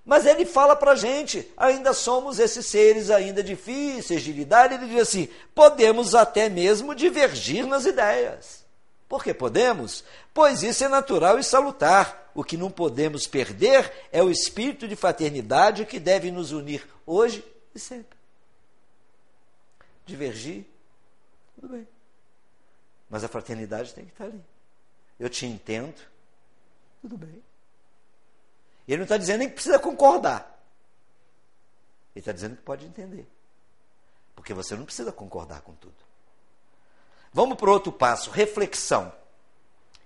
[0.08, 4.72] Mas ele fala para a gente, ainda somos esses seres ainda difíceis de lidar.
[4.72, 8.64] Ele diz assim: podemos até mesmo divergir nas ideias.
[9.06, 10.02] Por que podemos?
[10.32, 12.30] Pois isso é natural e salutar.
[12.34, 17.44] O que não podemos perder é o espírito de fraternidade que deve nos unir hoje
[17.74, 18.16] e sempre.
[20.06, 20.64] Divergir,
[21.54, 21.86] tudo bem.
[23.10, 24.40] Mas a fraternidade tem que estar ali.
[25.20, 26.00] Eu te entendo,
[27.02, 27.42] tudo bem.
[28.88, 30.58] Ele não está dizendo nem que precisa concordar.
[32.14, 33.28] Ele está dizendo que pode entender.
[34.34, 35.94] Porque você não precisa concordar com tudo.
[37.30, 39.12] Vamos para outro passo: reflexão.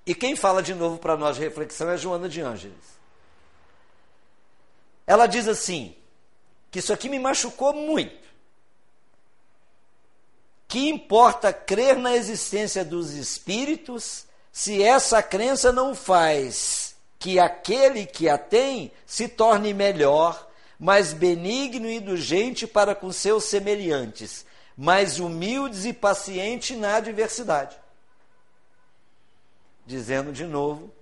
[0.05, 2.99] E quem fala de novo para nós de reflexão é Joana de Ângeles.
[5.07, 5.97] Ela diz assim:
[6.73, 8.21] que isso aqui me machucou muito.
[10.67, 16.82] Que importa crer na existência dos espíritos se essa crença não faz
[17.23, 23.45] que aquele que a tem se torne melhor, mais benigno e indulgente para com seus
[23.45, 24.45] semelhantes,
[24.77, 27.77] mais humildes e paciente na adversidade.
[29.87, 30.93] Dizendo de novo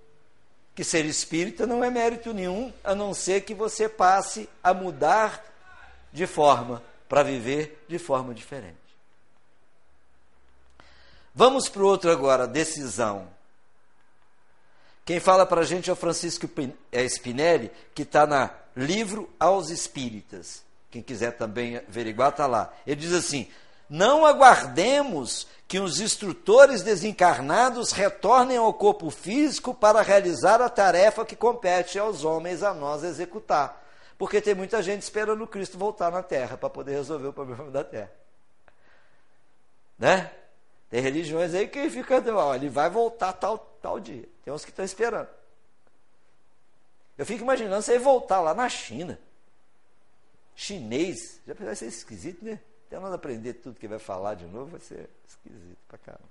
[0.75, 5.43] que ser espírita não é mérito nenhum, a não ser que você passe a mudar
[6.13, 8.77] de forma para viver de forma diferente.
[11.33, 13.27] Vamos para o outro agora, decisão.
[15.05, 16.49] Quem fala para a gente é o Francisco
[16.91, 20.63] é Spinelli, que está na Livro aos Espíritas.
[20.89, 22.71] Quem quiser também averiguar, está lá.
[22.85, 23.49] Ele diz assim:
[23.89, 31.35] Não aguardemos que os instrutores desencarnados retornem ao corpo físico para realizar a tarefa que
[31.35, 33.81] compete aos homens a nós executar.
[34.17, 37.83] Porque tem muita gente esperando Cristo voltar na Terra para poder resolver o problema da
[37.83, 38.11] Terra.
[39.97, 40.29] Né?
[40.89, 44.27] Tem religiões aí que ficam, ó, ele vai voltar tal, tal dia.
[44.43, 45.29] Tem uns que estão esperando.
[47.17, 49.19] Eu fico imaginando você voltar lá na China.
[50.55, 51.39] Chinês.
[51.47, 52.59] Já vai ser esquisito, né?
[52.87, 56.29] Até nós aprender tudo que vai falar de novo, vai ser esquisito pra caramba.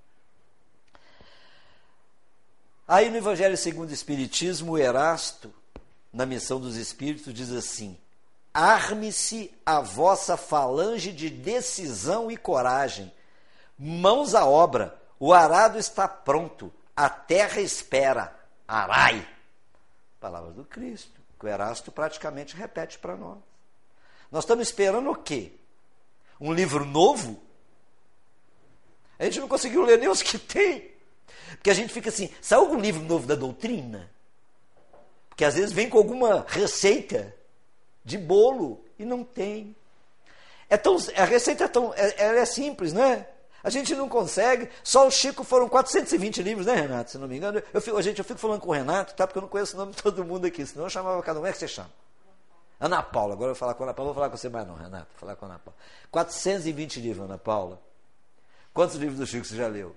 [2.87, 5.55] Aí no Evangelho segundo o Espiritismo, o Erasto,
[6.13, 7.97] na missão dos Espíritos, diz assim:
[8.53, 13.13] Arme-se a vossa falange de decisão e coragem.
[13.79, 18.35] Mãos à obra, o arado está pronto, a terra espera.
[18.67, 19.27] Arai.
[20.21, 23.39] Palavras do Cristo, que o Erasto praticamente repete para nós.
[24.31, 25.53] Nós estamos esperando o quê?
[26.41, 27.43] Um livro novo?
[29.19, 30.91] A gente não conseguiu ler nem os que tem.
[31.51, 34.11] Porque a gente fica assim, sai algum livro novo da doutrina?
[35.29, 37.35] Porque às vezes vem com alguma receita
[38.05, 39.75] de bolo e não tem.
[40.69, 43.29] É tão, a receita é tão, é, ela é simples, não é?
[43.63, 44.69] A gente não consegue.
[44.83, 47.11] Só o Chico foram 420 livros, né, Renato?
[47.11, 47.63] Se não me engano.
[47.73, 49.27] Eu fico, gente, eu fico falando com o Renato, tá?
[49.27, 50.65] Porque eu não conheço o nome de todo mundo aqui.
[50.65, 51.43] Senão eu chamava cada um.
[51.43, 51.91] Como é que você chama?
[52.81, 53.35] Ana Paula.
[53.35, 54.09] Agora eu vou falar com a Ana Paula.
[54.09, 55.07] Vou falar com você mais não, Renato.
[55.13, 55.79] Vou falar com a Ana Paula.
[56.11, 57.81] 420 livros, Ana Paula.
[58.73, 59.95] Quantos livros do Chico você já leu?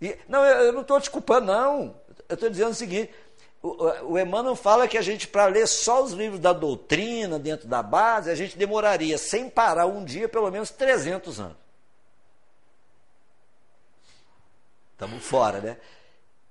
[0.00, 1.94] E, não, eu, eu não estou te culpando, não.
[2.28, 3.14] Eu estou dizendo o seguinte:
[3.62, 7.82] o, Emmanuel fala que a gente, para ler só os livros da doutrina, dentro da
[7.82, 11.56] base, a gente demoraria, sem parar um dia, pelo menos 300 anos.
[14.92, 15.76] Estamos fora, né?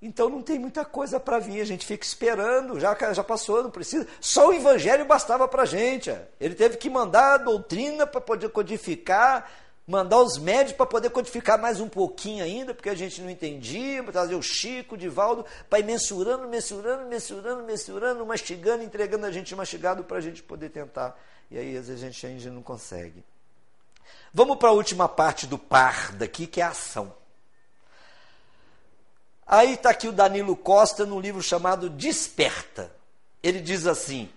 [0.01, 3.69] Então não tem muita coisa para vir, a gente fica esperando, já, já passou, não
[3.69, 4.07] precisa.
[4.19, 6.11] Só o evangelho bastava para a gente.
[6.39, 9.51] Ele teve que mandar a doutrina para poder codificar,
[9.91, 14.01] mandar os médicos para poder codificar mais um pouquinho ainda, porque a gente não entendia,
[14.03, 19.53] trazer o Chico, o Divaldo, para ir mensurando, mensurando, mensurando, mensurando, mastigando, entregando a gente
[19.53, 21.19] mastigado para a gente poder tentar.
[21.51, 23.21] E aí às vezes a gente ainda não consegue.
[24.33, 27.13] Vamos para a última parte do par daqui, que é a ação.
[29.45, 32.89] Aí está aqui o Danilo Costa no livro chamado Desperta.
[33.43, 34.29] Ele diz assim: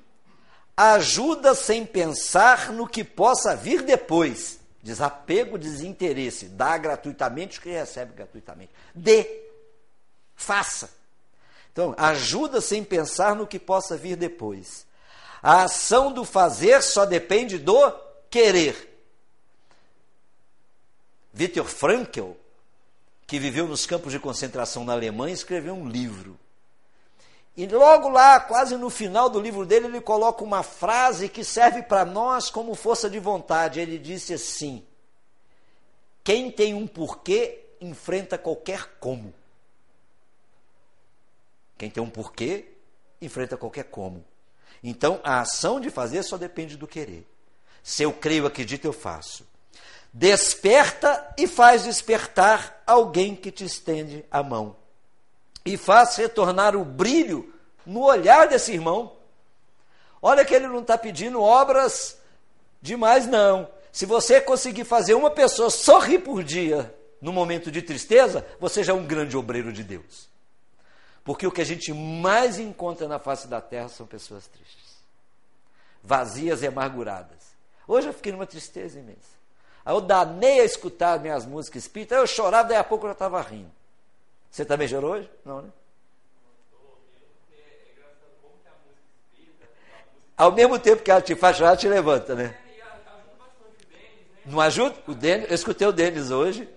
[0.77, 6.45] ajuda sem pensar no que possa vir depois Desapego, desinteresse.
[6.45, 8.71] Dá gratuitamente o que recebe gratuitamente.
[8.95, 9.45] Dê.
[10.37, 10.91] Faça.
[11.73, 14.87] Então, ajuda sem pensar no que possa vir depois.
[15.43, 17.91] A ação do fazer só depende do
[18.29, 18.95] querer.
[21.33, 22.33] Viktor Frankl,
[23.27, 26.39] que viveu nos campos de concentração na Alemanha, escreveu um livro
[27.57, 31.83] e logo lá, quase no final do livro dele, ele coloca uma frase que serve
[31.83, 33.79] para nós como força de vontade.
[33.79, 34.85] Ele disse assim:
[36.25, 39.33] Quem tem um porquê enfrenta qualquer como.
[41.79, 42.73] Quem tem um porquê
[43.23, 44.25] enfrenta qualquer como.
[44.83, 47.27] Então, a ação de fazer só depende do querer.
[47.85, 49.47] Se eu creio, acredito, eu faço.
[50.13, 54.77] Desperta e faz despertar alguém que te estende a mão
[55.65, 57.53] e faz retornar o brilho
[57.87, 59.17] no olhar desse irmão.
[60.21, 62.19] Olha que ele não está pedindo obras
[62.81, 63.69] demais, não.
[63.93, 68.93] Se você conseguir fazer uma pessoa sorrir por dia no momento de tristeza, você já
[68.93, 70.29] é um grande obreiro de Deus.
[71.23, 74.99] Porque o que a gente mais encontra na face da terra são pessoas tristes,
[76.03, 77.55] vazias e amarguradas.
[77.89, 79.35] Hoje eu fiquei numa tristeza imensa.
[79.85, 83.15] Aí eu danei a escutar minhas músicas espíritas, eu chorava, daí a pouco eu já
[83.15, 83.71] estava rindo.
[84.55, 85.29] Você também chorou hoje?
[85.45, 85.69] Não, né?
[90.37, 92.57] Ao mesmo tempo que ela te faz chorar, te levanta, né?
[94.47, 94.95] Não ajuda?
[95.09, 96.69] O Denis, eu escutei o Denis hoje.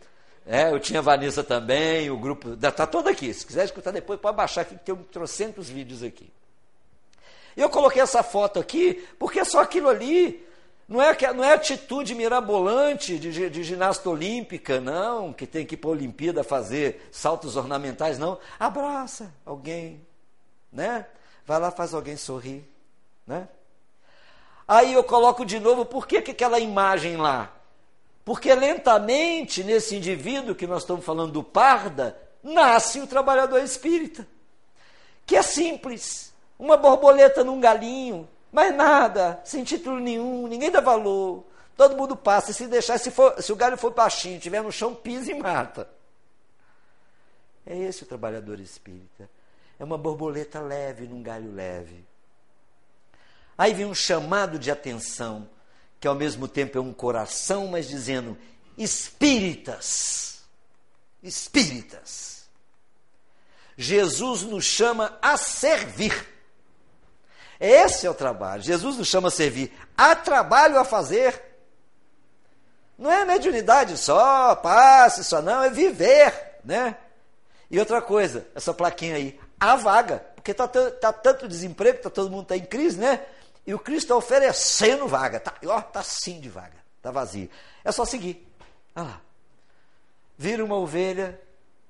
[0.44, 2.54] É, eu tinha a Vanessa também, o grupo.
[2.54, 3.32] Está todo aqui.
[3.32, 6.34] Se quiser escutar depois, pode baixar aqui, que tem trocentos vídeos aqui.
[7.56, 10.47] Eu coloquei essa foto aqui, porque é só aquilo ali.
[10.88, 15.78] Não é, não é atitude mirabolante de, de ginasta olímpica, não, que tem que ir
[15.78, 18.40] para a Olimpíada fazer saltos ornamentais, não.
[18.58, 20.06] Abraça alguém,
[20.72, 21.06] né?
[21.46, 22.64] Vai lá, faz alguém sorrir,
[23.26, 23.50] né?
[24.66, 27.54] Aí eu coloco de novo, por que, que aquela imagem lá?
[28.24, 34.28] Porque lentamente, nesse indivíduo que nós estamos falando do parda, nasce o trabalhador espírita.
[35.26, 36.34] Que é simples.
[36.60, 41.46] Uma borboleta num galinho, mais nada, sem título nenhum, ninguém dá valor.
[41.76, 42.52] Todo mundo passa.
[42.52, 45.88] Se deixar, se, for, se o galho for baixinho, estiver no chão, pisa e mata.
[47.66, 49.30] É esse o trabalhador espírita.
[49.80, 52.04] É uma borboleta leve num galho leve.
[53.58, 55.50] Aí vem um chamado de atenção,
[56.00, 58.38] que ao mesmo tempo é um coração, mas dizendo:
[58.78, 60.44] espíritas.
[61.22, 62.48] Espíritas.
[63.76, 66.37] Jesus nos chama a servir.
[67.60, 68.62] Esse é o trabalho.
[68.62, 69.72] Jesus nos chama a servir.
[69.98, 71.42] Há trabalho a fazer.
[72.98, 76.98] Não é mediunidade só, passe só, não, é viver, né?
[77.70, 82.32] E outra coisa, essa plaquinha aí, há vaga, porque está tá tanto desemprego, tá, todo
[82.32, 83.24] mundo está em crise, né?
[83.68, 87.50] E o Cristo está oferecendo vaga, tá, ó, tá sim de vaga, tá vazio.
[87.84, 88.48] É só seguir.
[88.96, 89.22] Olha lá.
[90.38, 91.40] Vira uma ovelha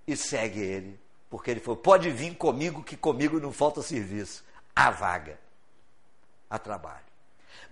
[0.06, 1.00] e segue ele,
[1.30, 4.44] porque ele falou: pode vir comigo, que comigo não falta serviço.
[4.76, 5.38] Há vaga.
[6.50, 7.06] A trabalho.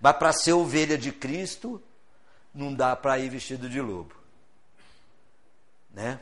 [0.00, 1.82] Mas para ser ovelha de Cristo,
[2.54, 4.14] não dá para ir vestido de lobo.
[5.90, 6.20] Né?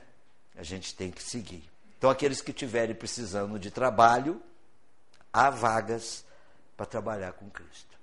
[0.56, 1.68] A gente tem que seguir.
[1.98, 4.40] Então, aqueles que estiverem precisando de trabalho,
[5.32, 6.24] há vagas
[6.76, 7.94] para trabalhar com Cristo.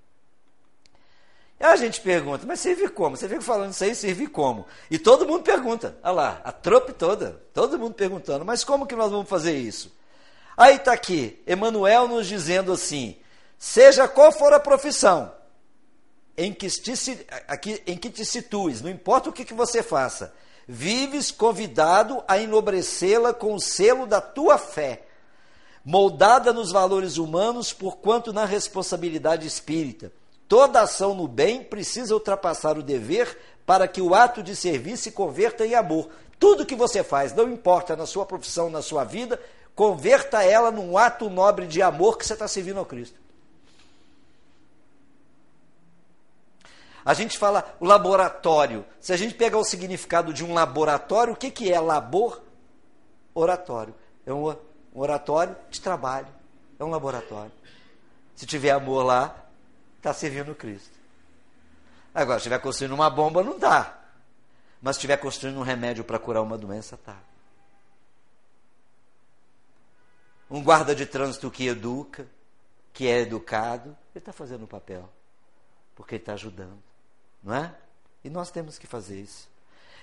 [1.59, 3.15] E a gente pergunta, mas servir como?
[3.15, 4.65] Você fica falando isso aí, servir como?
[4.89, 8.95] E todo mundo pergunta, olha lá, a trope toda, todo mundo perguntando, mas como que
[8.95, 9.95] nós vamos fazer isso?
[10.57, 13.15] Aí está aqui, Emmanuel nos dizendo assim:
[13.61, 15.31] seja qual for a profissão
[16.35, 16.91] em que te,
[17.85, 20.33] em que te situes, não importa o que, que você faça,
[20.67, 25.03] vives convidado a enobrecê-la com o selo da tua fé,
[25.85, 30.11] moldada nos valores humanos, porquanto na responsabilidade espírita
[30.51, 35.09] Toda ação no bem precisa ultrapassar o dever para que o ato de servir se
[35.09, 36.09] converta em amor.
[36.37, 39.39] Tudo que você faz, não importa na sua profissão, na sua vida,
[39.73, 43.17] converta ela num ato nobre de amor que você está servindo ao Cristo.
[47.03, 48.85] A gente fala o laboratório.
[48.99, 52.41] Se a gente pegar o significado de um laboratório, o que, que é labor?
[53.33, 53.95] Oratório.
[54.25, 54.55] É um
[54.93, 56.27] oratório de trabalho.
[56.77, 57.51] É um laboratório.
[58.35, 59.35] Se tiver amor lá,
[59.97, 60.99] está servindo Cristo.
[62.13, 63.99] Agora, se estiver construindo uma bomba, não dá.
[64.81, 67.17] Mas se estiver construindo um remédio para curar uma doença, tá.
[70.49, 72.27] Um guarda de trânsito que educa,
[72.91, 75.09] que é educado, ele está fazendo o papel.
[75.95, 76.90] Porque ele está ajudando.
[77.43, 77.73] Não é?
[78.23, 79.49] E nós temos que fazer isso.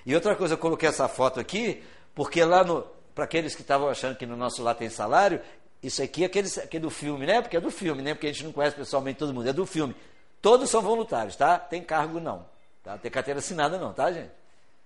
[0.05, 1.83] E outra coisa, eu coloquei essa foto aqui,
[2.15, 2.83] porque lá no.
[3.15, 5.41] Para aqueles que estavam achando que no nosso lá tem salário,
[5.83, 7.43] isso aqui é aquele, aquele do filme, né?
[7.43, 8.15] Porque é do filme, né?
[8.15, 9.49] Porque a gente não conhece pessoalmente todo mundo.
[9.49, 9.95] É do filme.
[10.41, 11.59] Todos são voluntários, tá?
[11.59, 12.47] Tem cargo não.
[12.83, 12.97] Tá?
[12.97, 14.31] Tem carteira assinada não, tá, gente?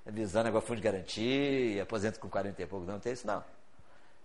[0.07, 3.45] Avisando agora fundo de garantia, aposento com 40 e pouco, não tem isso não.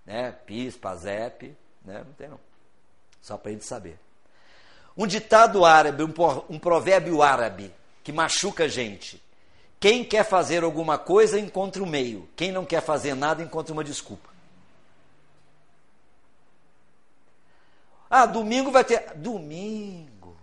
[0.06, 0.32] Né?
[0.32, 2.04] PIS, PASEP, né?
[2.06, 2.40] Não tem não.
[3.22, 4.00] Só para a gente saber.
[4.98, 6.14] Um ditado árabe, um,
[6.50, 7.74] um provérbio árabe
[8.08, 9.22] que machuca a gente.
[9.82, 12.30] Quem quer fazer alguma coisa encontra o um meio.
[12.38, 14.30] Quem não quer fazer nada encontra uma desculpa.
[18.10, 19.12] Ah, domingo vai ter.
[19.16, 20.38] Domingo.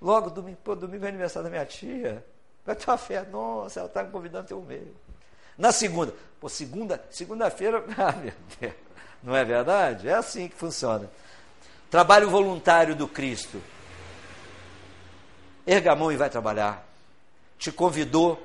[0.00, 0.56] Logo domingo.
[0.62, 2.24] Pô, domingo é aniversário da minha tia.
[2.64, 3.28] Vai ter uma festa.
[3.28, 4.94] Nossa, ela está me convidando ter um meio.
[5.58, 6.14] Na segunda.
[6.38, 7.84] Pô, segunda, segunda-feira.
[7.98, 8.74] Ah, meu Deus.
[9.20, 10.08] Não é verdade?
[10.08, 11.10] É assim que funciona.
[11.90, 13.60] Trabalho voluntário do Cristo.
[15.66, 16.86] Erga a mão e vai trabalhar.
[17.58, 18.40] Te convidou,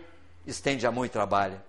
[0.46, 1.64] estende a mão e trabalha.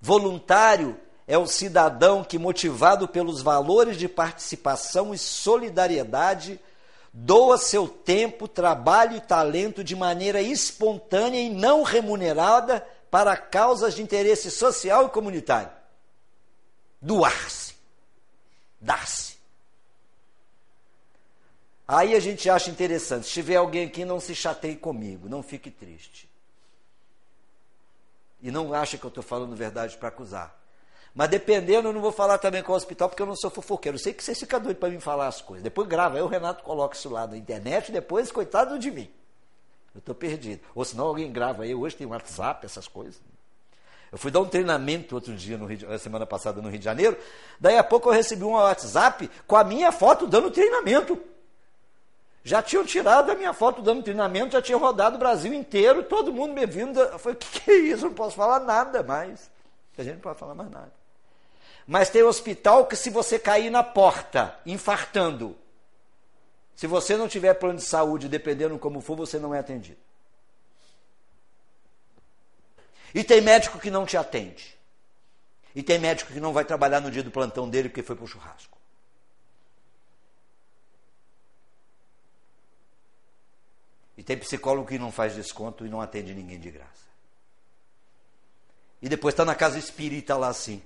[0.00, 6.60] Voluntário é o cidadão que, motivado pelos valores de participação e solidariedade,
[7.12, 14.02] doa seu tempo, trabalho e talento de maneira espontânea e não remunerada para causas de
[14.02, 15.70] interesse social e comunitário.
[17.00, 17.74] Doar-se.
[18.80, 19.35] Dar-se.
[21.86, 23.26] Aí a gente acha interessante.
[23.26, 26.28] Se tiver alguém aqui, não se chateie comigo, não fique triste.
[28.42, 30.54] E não acha que eu estou falando verdade para acusar.
[31.14, 33.96] Mas dependendo, eu não vou falar também com o hospital, porque eu não sou fofoqueiro.
[33.96, 35.62] Eu sei que vocês ficam doidos para me falar as coisas.
[35.62, 39.08] Depois grava, aí o Renato coloca isso lá na internet, depois, coitado de mim.
[39.94, 40.60] Eu estou perdido.
[40.74, 43.18] Ou senão alguém grava aí, hoje tem WhatsApp, essas coisas.
[44.12, 47.16] Eu fui dar um treinamento outro dia, no Rio, semana passada, no Rio de Janeiro.
[47.58, 51.18] Daí a pouco eu recebi um WhatsApp com a minha foto dando treinamento.
[52.46, 56.32] Já tinham tirado a minha foto dando treinamento, já tinha rodado o Brasil inteiro, todo
[56.32, 57.00] mundo me vindo.
[57.00, 58.04] Eu falei, o que, que é isso?
[58.04, 59.50] Eu não posso falar nada mais.
[59.98, 60.92] A gente não pode falar mais nada.
[61.88, 65.56] Mas tem hospital que se você cair na porta, infartando,
[66.76, 69.98] se você não tiver plano de saúde, dependendo como for, você não é atendido.
[73.12, 74.78] E tem médico que não te atende.
[75.74, 78.24] E tem médico que não vai trabalhar no dia do plantão dele porque foi para
[78.24, 78.75] o churrasco.
[84.16, 87.06] E tem psicólogo que não faz desconto e não atende ninguém de graça.
[89.02, 90.82] E depois está na casa espírita lá assim.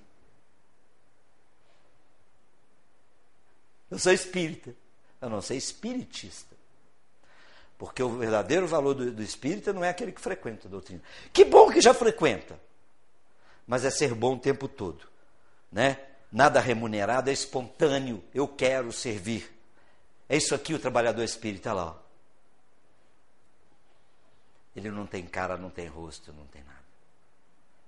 [3.91, 4.74] Eu sou espírita.
[5.20, 6.57] Eu não sou espiritista.
[7.78, 11.03] Porque o verdadeiro valor do, do espírita não é aquele que frequenta a doutrina.
[11.33, 12.59] Que bom que já frequenta.
[13.66, 15.09] Mas é ser bom o tempo todo.
[15.70, 15.99] Né?
[16.31, 18.22] Nada remunerado, é espontâneo.
[18.35, 19.51] Eu quero servir.
[20.28, 21.93] É isso aqui o trabalhador espírita lá.
[21.93, 22.09] Ó.
[24.74, 26.78] Ele não tem cara, não tem rosto, não tem nada.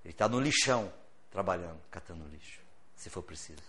[0.04, 0.92] Ele está no lixão,
[1.30, 2.60] trabalhando, catando lixo,
[2.96, 3.62] se for preciso.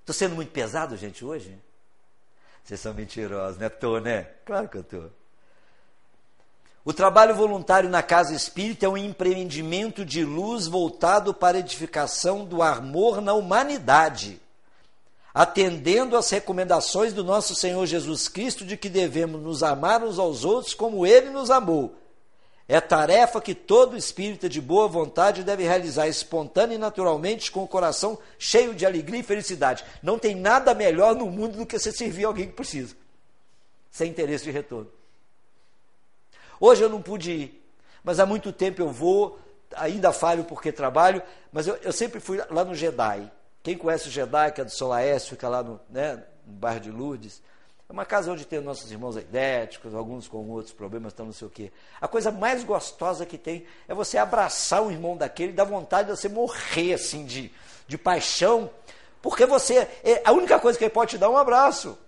[0.00, 1.58] Estou sendo muito pesado, gente, hoje?
[2.64, 3.68] Vocês são mentirosos, né?
[3.68, 4.24] Tô, né?
[4.44, 5.10] Claro que eu tô.
[6.84, 12.44] O trabalho voluntário na casa espírita é um empreendimento de luz voltado para a edificação
[12.44, 14.40] do amor na humanidade,
[15.34, 20.44] atendendo às recomendações do nosso Senhor Jesus Cristo de que devemos nos amar uns aos
[20.44, 21.96] outros como ele nos amou.
[22.68, 27.68] É tarefa que todo espírito de boa vontade deve realizar espontânea e naturalmente com o
[27.68, 29.84] coração cheio de alegria e felicidade.
[30.02, 32.94] Não tem nada melhor no mundo do que você servir alguém que precisa,
[33.90, 34.90] sem interesse de retorno.
[36.60, 37.68] Hoje eu não pude ir,
[38.04, 39.38] mas há muito tempo eu vou,
[39.74, 41.20] ainda falho porque trabalho,
[41.52, 43.30] mas eu, eu sempre fui lá no Jedi.
[43.62, 46.90] Quem conhece o Jedi, que é do Solaeste, fica lá no, né, no bairro de
[46.90, 47.40] Lourdes,
[47.88, 51.46] é uma casa onde tem nossos irmãos idéticos, alguns com outros problemas, então não sei
[51.46, 51.70] o quê.
[52.00, 56.16] A coisa mais gostosa que tem é você abraçar um irmão daquele dar vontade de
[56.16, 57.52] você morrer assim de,
[57.86, 58.70] de paixão,
[59.20, 61.98] porque você, é, a única coisa que ele pode te dar é um abraço.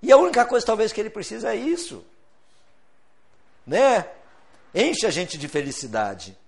[0.00, 2.04] E a única coisa talvez que ele precisa é isso.
[3.66, 4.08] Né?
[4.72, 6.38] Enche a gente de felicidade.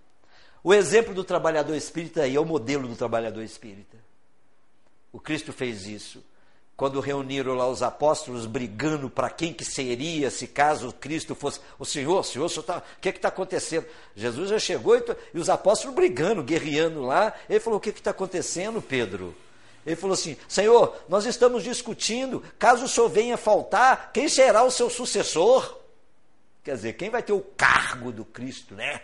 [0.68, 3.96] O exemplo do trabalhador espírita aí é o modelo do trabalhador espírita.
[5.10, 6.22] O Cristo fez isso
[6.76, 11.86] quando reuniram lá os apóstolos brigando para quem que seria, se caso Cristo fosse o
[11.86, 13.86] Senhor, o Senhor, o, tá, o que está acontecendo?
[14.14, 15.02] Jesus já chegou e,
[15.32, 17.32] e, os apóstolos brigando, guerreando lá.
[17.48, 19.34] Ele falou: O que está acontecendo, Pedro?
[19.86, 24.70] Ele falou assim: Senhor, nós estamos discutindo, caso o Senhor venha faltar, quem será o
[24.70, 25.78] seu sucessor?
[26.62, 29.00] Quer dizer, quem vai ter o cargo do Cristo, né?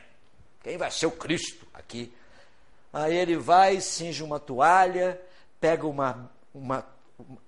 [0.64, 2.12] Quem vai ser o Cristo aqui?
[2.92, 5.20] Aí ele vai, cinge uma toalha,
[5.60, 6.84] pega uma, uma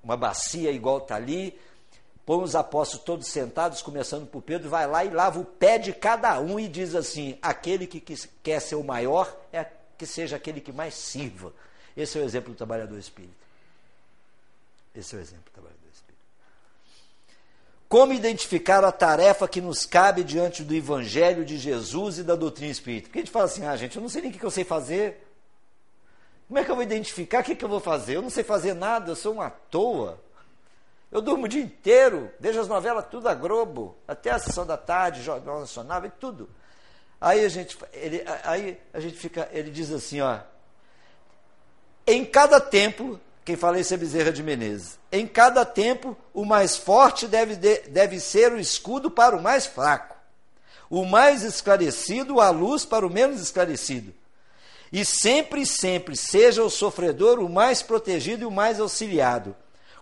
[0.02, 1.58] uma bacia igual está ali,
[2.24, 5.92] põe os apóstolos todos sentados, começando por Pedro, vai lá e lava o pé de
[5.92, 8.00] cada um e diz assim: aquele que
[8.42, 9.66] quer ser o maior é
[9.98, 11.52] que seja aquele que mais sirva.
[11.96, 13.34] Esse é o exemplo do trabalhador espírita.
[14.94, 15.44] Esse é o exemplo.
[17.88, 22.72] Como identificar a tarefa que nos cabe diante do Evangelho de Jesus e da doutrina
[22.72, 23.06] espírita?
[23.06, 24.64] Porque a gente fala assim: ah, gente, eu não sei nem o que eu sei
[24.64, 25.24] fazer.
[26.48, 28.16] Como é que eu vou identificar o que, que eu vou fazer?
[28.16, 30.20] Eu não sei fazer nada, eu sou uma toa.
[31.10, 34.76] Eu durmo o dia inteiro, vejo as novelas tudo a Globo, até a sessão da
[34.76, 36.48] tarde, Jornal Nacional, e tudo.
[37.20, 40.40] Aí a gente, ele, aí a gente fica, ele diz assim, ó.
[42.06, 44.98] Em cada templo, quem fala isso é Bezerra de Menezes.
[45.10, 50.14] Em cada templo, o mais forte deve, deve ser o escudo para o mais fraco.
[50.90, 54.12] O mais esclarecido, a luz para o menos esclarecido
[54.92, 59.54] e sempre, sempre seja o sofredor o mais protegido e o mais auxiliado.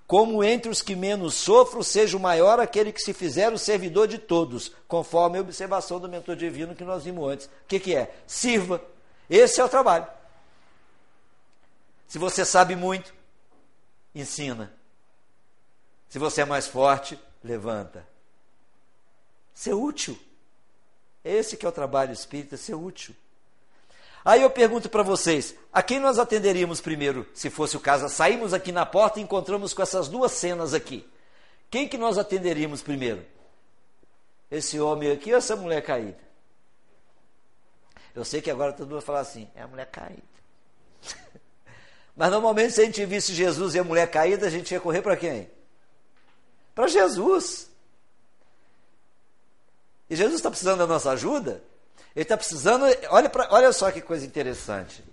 [0.07, 4.07] Como entre os que menos sofram, seja o maior aquele que se fizer o servidor
[4.07, 7.47] de todos, conforme a observação do mentor divino que nós vimos antes.
[7.47, 8.15] O que, que é?
[8.27, 8.83] Sirva.
[9.31, 10.07] Esse é o trabalho.
[12.07, 13.15] Se você sabe muito,
[14.15, 14.73] ensina.
[16.09, 18.07] Se você é mais forte, levanta.
[19.53, 20.19] Ser útil.
[21.25, 23.15] Esse que é o trabalho espírita, ser útil.
[24.25, 28.09] Aí eu pergunto para vocês, a quem nós atenderíamos primeiro, se fosse o caso?
[28.09, 31.07] Saímos aqui na porta e encontramos com essas duas cenas aqui.
[31.71, 33.25] Quem que nós atenderíamos primeiro?
[34.51, 36.25] Esse homem aqui ou essa mulher caída?
[38.15, 40.23] Eu sei que agora todo mundo vai falar assim, é a mulher caída.
[42.17, 45.03] Mas normalmente se a gente visse Jesus e a mulher caída, a gente ia correr
[45.03, 45.51] para quem?
[46.75, 47.69] Para Jesus.
[50.09, 51.62] E Jesus está precisando da nossa ajuda?
[52.15, 52.85] Ele está precisando.
[53.11, 55.05] Olha, pra, olha só que coisa interessante.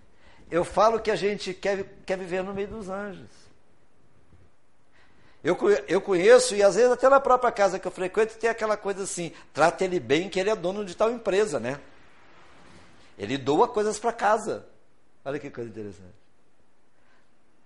[0.49, 3.30] Eu falo que a gente quer, quer viver no meio dos anjos.
[5.43, 8.78] Eu, eu conheço, e às vezes até na própria casa que eu frequento, tem aquela
[8.78, 11.80] coisa assim: trata ele bem, que ele é dono de tal empresa, né?
[13.18, 14.66] Ele doa coisas para casa.
[15.26, 16.20] Olha que coisa interessante.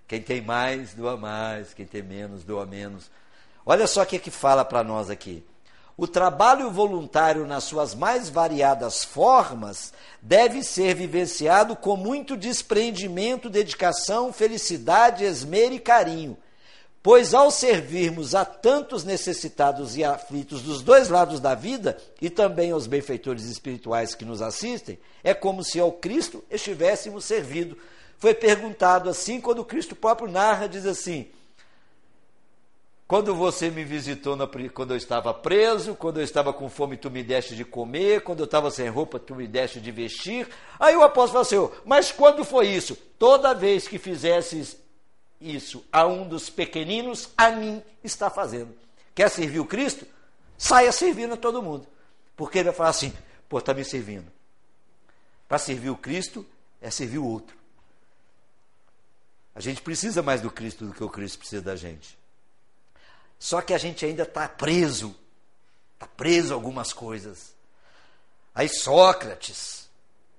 [0.07, 1.73] Quem tem mais, doa mais.
[1.73, 3.09] Quem tem menos, doa menos.
[3.65, 5.43] Olha só o que, que fala para nós aqui.
[5.97, 14.33] O trabalho voluntário, nas suas mais variadas formas, deve ser vivenciado com muito despreendimento, dedicação,
[14.33, 16.37] felicidade, esmero e carinho.
[17.01, 22.71] Pois ao servirmos a tantos necessitados e aflitos dos dois lados da vida, e também
[22.71, 27.77] aos benfeitores espirituais que nos assistem, é como se ao Cristo estivéssemos servido.
[28.17, 31.29] Foi perguntado assim quando Cristo próprio narra, diz assim:
[33.07, 37.11] quando você me visitou na, quando eu estava preso, quando eu estava com fome, tu
[37.11, 40.49] me deste de comer, quando eu estava sem roupa, tu me deste de vestir.
[40.79, 42.95] Aí o apóstolo falou assim: Mas quando foi isso?
[43.19, 44.77] Toda vez que fizesses
[45.39, 48.75] isso a um dos pequeninos, a mim está fazendo.
[49.13, 50.07] Quer servir o Cristo?
[50.57, 51.85] Saia servindo a todo mundo.
[52.35, 53.13] Porque ele vai falar assim:
[53.47, 54.31] pô, está me servindo.
[55.47, 56.43] Para servir o Cristo
[56.81, 57.55] é servir o outro.
[59.55, 62.17] A gente precisa mais do Cristo do que o Cristo precisa da gente.
[63.39, 65.15] Só que a gente ainda está preso,
[65.93, 67.55] está preso a algumas coisas.
[68.53, 69.89] Aí Sócrates,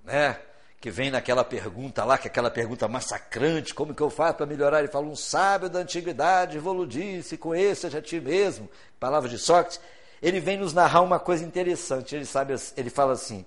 [0.05, 0.39] né,
[0.81, 4.47] que vem naquela pergunta lá, que é aquela pergunta massacrante, como que eu faço para
[4.47, 4.81] melhorar?
[4.81, 8.69] Ele fala, um sábio da antiguidade vou disse, conheça a ti mesmo,
[9.01, 9.81] palavra de Sócrates,
[10.23, 13.45] ele vem nos narrar uma coisa interessante, ele, sabe, ele fala assim,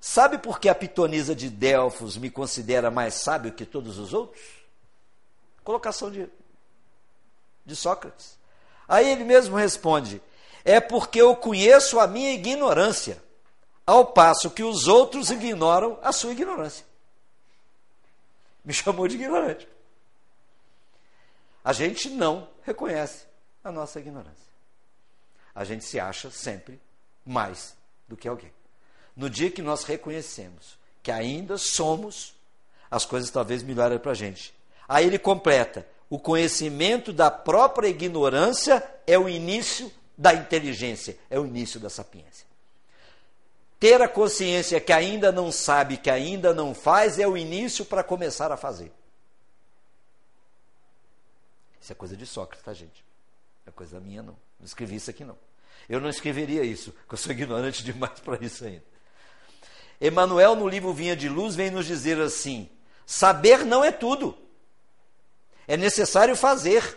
[0.00, 4.57] sabe por que a pitonisa de Delfos me considera mais sábio que todos os outros?
[5.68, 6.26] Colocação de,
[7.66, 8.38] de Sócrates.
[8.88, 10.22] Aí ele mesmo responde,
[10.64, 13.22] é porque eu conheço a minha ignorância
[13.84, 16.86] ao passo que os outros ignoram a sua ignorância.
[18.64, 19.68] Me chamou de ignorante.
[21.62, 23.26] A gente não reconhece
[23.62, 24.48] a nossa ignorância.
[25.54, 26.80] A gente se acha sempre
[27.26, 27.76] mais
[28.08, 28.54] do que alguém.
[29.14, 32.34] No dia que nós reconhecemos que ainda somos,
[32.90, 34.56] as coisas talvez melhorem para a gente.
[34.88, 41.46] Aí ele completa: o conhecimento da própria ignorância é o início da inteligência, é o
[41.46, 42.46] início da sapiência.
[43.78, 48.02] Ter a consciência que ainda não sabe, que ainda não faz, é o início para
[48.02, 48.90] começar a fazer.
[51.80, 53.04] Isso é coisa de Sócrates, tá, gente?
[53.64, 54.36] É coisa minha, não.
[54.58, 55.38] Não escrevi isso aqui, não.
[55.88, 58.82] Eu não escreveria isso, porque eu sou ignorante demais para isso ainda.
[60.00, 62.68] Emmanuel, no livro Vinha de Luz, vem nos dizer assim:
[63.06, 64.36] saber não é tudo.
[65.68, 66.96] É necessário fazer.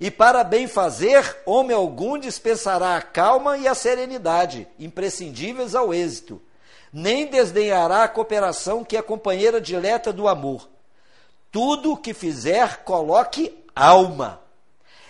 [0.00, 6.40] E para bem fazer, homem algum dispensará a calma e a serenidade, imprescindíveis ao êxito.
[6.92, 10.68] Nem desdenhará a cooperação que é companheira dileta do amor.
[11.52, 14.40] Tudo o que fizer, coloque alma.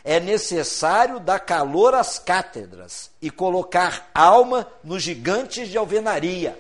[0.03, 6.59] É necessário dar calor às cátedras e colocar alma nos gigantes de alvenaria.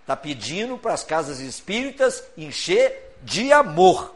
[0.00, 4.15] Está pedindo para as casas espíritas encher de amor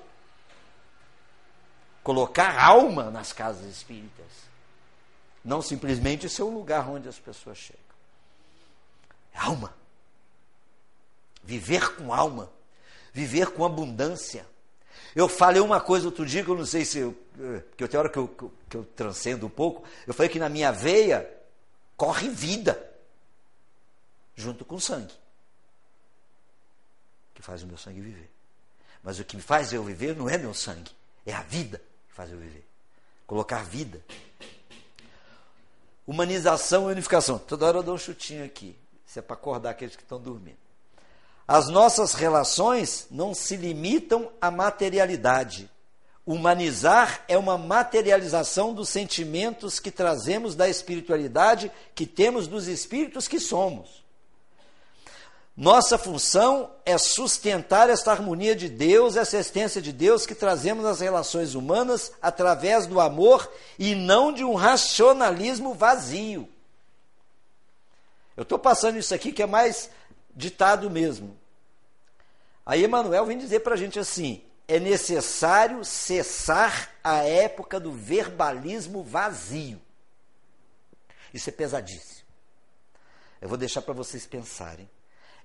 [2.03, 4.27] colocar alma nas casas espíritas.
[5.45, 7.81] Não simplesmente ser um lugar onde as pessoas chegam.
[9.35, 9.75] Alma.
[11.43, 12.51] Viver com alma.
[13.13, 14.47] Viver com abundância.
[15.15, 16.99] Eu falei uma coisa outro dia que eu não sei se.
[16.99, 17.17] Eu,
[17.77, 19.89] que eu tenho hora que eu, que eu transcendo um pouco.
[20.07, 21.29] Eu falei que na minha veia
[21.97, 22.89] corre vida.
[24.37, 25.15] Junto com sangue.
[27.35, 28.31] Que faz o meu sangue viver.
[29.03, 30.91] Mas o que me faz eu viver não é meu sangue,
[31.25, 31.81] é a vida
[32.13, 32.65] faz eu viver.
[33.27, 34.01] Colocar vida.
[36.07, 37.39] Humanização e unificação.
[37.39, 38.77] Toda hora eu dou um chutinho aqui.
[39.07, 40.59] Isso é para acordar aqueles que estão dormindo.
[41.47, 45.69] As nossas relações não se limitam à materialidade.
[46.25, 53.41] Humanizar é uma materialização dos sentimentos que trazemos da espiritualidade que temos dos espíritos que
[53.41, 54.05] somos.
[55.61, 61.01] Nossa função é sustentar esta harmonia de Deus, essa essência de Deus que trazemos nas
[61.01, 63.47] relações humanas através do amor
[63.79, 66.49] e não de um racionalismo vazio.
[68.35, 69.91] Eu estou passando isso aqui que é mais
[70.35, 71.37] ditado mesmo.
[72.65, 79.03] Aí Emmanuel vem dizer para a gente assim: é necessário cessar a época do verbalismo
[79.03, 79.79] vazio.
[81.35, 82.25] Isso é pesadíssimo.
[83.43, 84.89] Eu vou deixar para vocês pensarem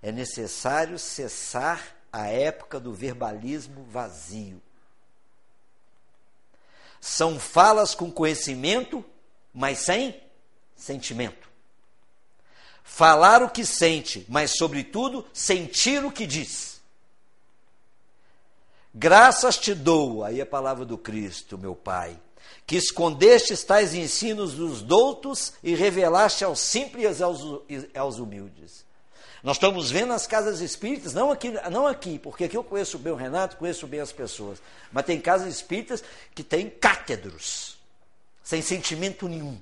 [0.05, 4.61] é necessário cessar a época do verbalismo vazio.
[7.01, 9.03] São falas com conhecimento,
[9.51, 10.21] mas sem
[10.75, 11.49] sentimento.
[12.83, 16.79] Falar o que sente, mas, sobretudo, sentir o que diz.
[18.93, 22.15] Graças te dou, aí a palavra do Cristo, meu Pai,
[22.67, 27.41] que escondeste tais ensinos dos doutos e revelaste aos simples e aos,
[27.95, 28.85] aos humildes.
[29.45, 33.13] Nós estamos vendo as casas espíritas, não aqui, não aqui, porque aqui eu conheço bem
[33.13, 34.59] o Renato, conheço bem as pessoas,
[34.91, 37.77] mas tem casas espíritas que têm cátedros,
[38.43, 39.61] sem sentimento nenhum.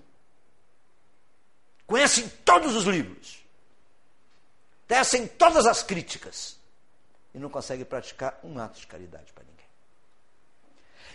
[1.86, 3.43] Conhecem todos os livros,
[4.88, 6.55] tecem todas as críticas
[7.36, 9.67] e não conseguem praticar um ato de caridade para ninguém.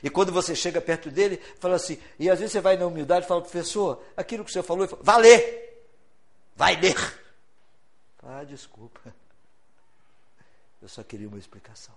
[0.02, 3.24] E quando você chega perto dele, fala assim, e às vezes você vai na humildade
[3.24, 5.88] e fala, professor, aquilo que o senhor falou, vai ler,
[6.54, 7.27] vai ler.
[8.22, 9.14] Ah, desculpa.
[10.80, 11.94] Eu só queria uma explicação.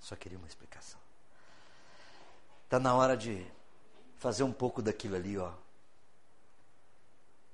[0.00, 1.00] Só queria uma explicação.
[2.64, 3.46] Está na hora de
[4.18, 5.52] fazer um pouco daquilo ali, ó.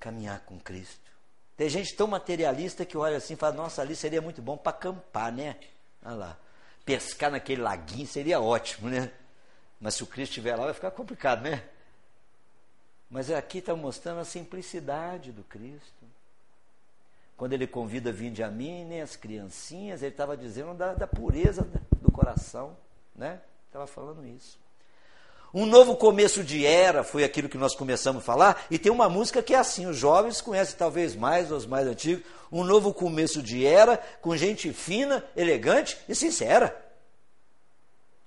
[0.00, 1.10] Caminhar com Cristo.
[1.56, 4.70] Tem gente tão materialista que olha assim e fala: Nossa, ali seria muito bom para
[4.76, 5.58] acampar, né?
[6.04, 6.38] Olha lá.
[6.84, 9.10] Pescar naquele laguinho seria ótimo, né?
[9.80, 11.66] Mas se o Cristo estiver lá, vai ficar complicado, né?
[13.08, 16.03] Mas aqui está mostrando a simplicidade do Cristo.
[17.36, 21.68] Quando ele convida, vinde a mim, nem as criancinhas, ele estava dizendo da, da pureza
[22.00, 22.76] do coração,
[23.14, 23.40] né?
[23.66, 24.58] Estava falando isso.
[25.52, 29.08] Um novo começo de era, foi aquilo que nós começamos a falar, e tem uma
[29.08, 33.40] música que é assim, os jovens conhecem talvez mais, os mais antigos, um novo começo
[33.40, 36.76] de era, com gente fina, elegante e sincera.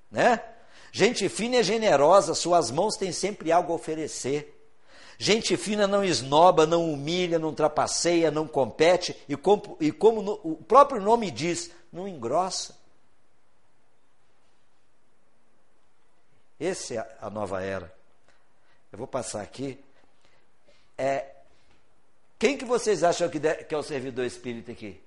[0.10, 0.42] Né?
[0.92, 4.57] Gente fina e generosa, suas mãos têm sempre algo a oferecer.
[5.18, 10.40] Gente fina não esnoba, não humilha, não trapaceia, não compete, e como, e como no,
[10.44, 12.78] o próprio nome diz, não engrossa.
[16.60, 17.94] Essa é a nova era.
[18.92, 19.80] Eu vou passar aqui.
[20.98, 21.36] É,
[22.40, 25.02] quem que vocês acham que, que é o servidor espírita aqui?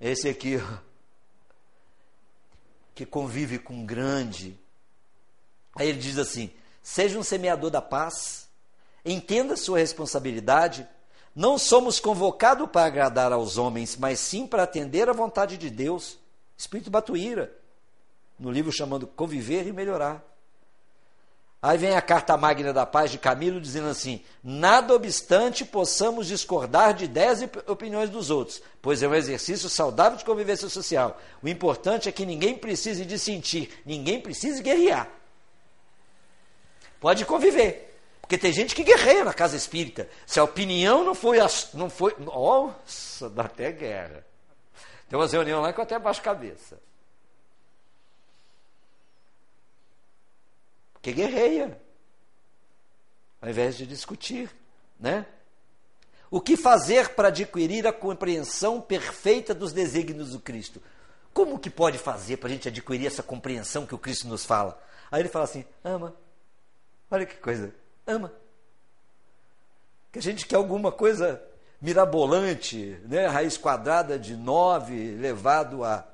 [0.00, 0.78] Esse aqui, ó,
[2.94, 4.58] que convive com grande.
[5.74, 6.52] Aí ele diz assim:
[6.82, 8.48] seja um semeador da paz,
[9.04, 10.86] entenda sua responsabilidade.
[11.34, 16.18] Não somos convocados para agradar aos homens, mas sim para atender à vontade de Deus.
[16.56, 17.60] Espírito Batuíra
[18.40, 20.24] no livro chamando Conviver e Melhorar.
[21.62, 26.94] Aí vem a carta magna da paz de Camilo dizendo assim: nada obstante possamos discordar
[26.94, 31.20] de e opiniões dos outros, pois é um exercício saudável de convivência social.
[31.42, 35.06] O importante é que ninguém precise dissentir, ninguém precise guerrear.
[37.00, 40.08] Pode conviver, porque tem gente que guerreia na casa espírita.
[40.26, 41.38] Se a opinião não foi,
[41.74, 44.24] não foi, nossa, dá até guerra.
[45.08, 46.78] Tem umas reuniões lá que eu até baixo cabeça.
[50.92, 51.80] Porque guerreia,
[53.40, 54.54] ao invés de discutir,
[54.98, 55.26] né?
[56.30, 60.80] O que fazer para adquirir a compreensão perfeita dos desígnios do Cristo?
[61.32, 64.80] Como que pode fazer para a gente adquirir essa compreensão que o Cristo nos fala?
[65.10, 66.14] Aí ele fala assim: ama.
[67.10, 67.74] Olha que coisa,
[68.06, 68.32] ama.
[70.12, 71.42] Que a gente quer alguma coisa
[71.80, 73.26] mirabolante, né?
[73.26, 76.06] raiz quadrada de nove elevado a.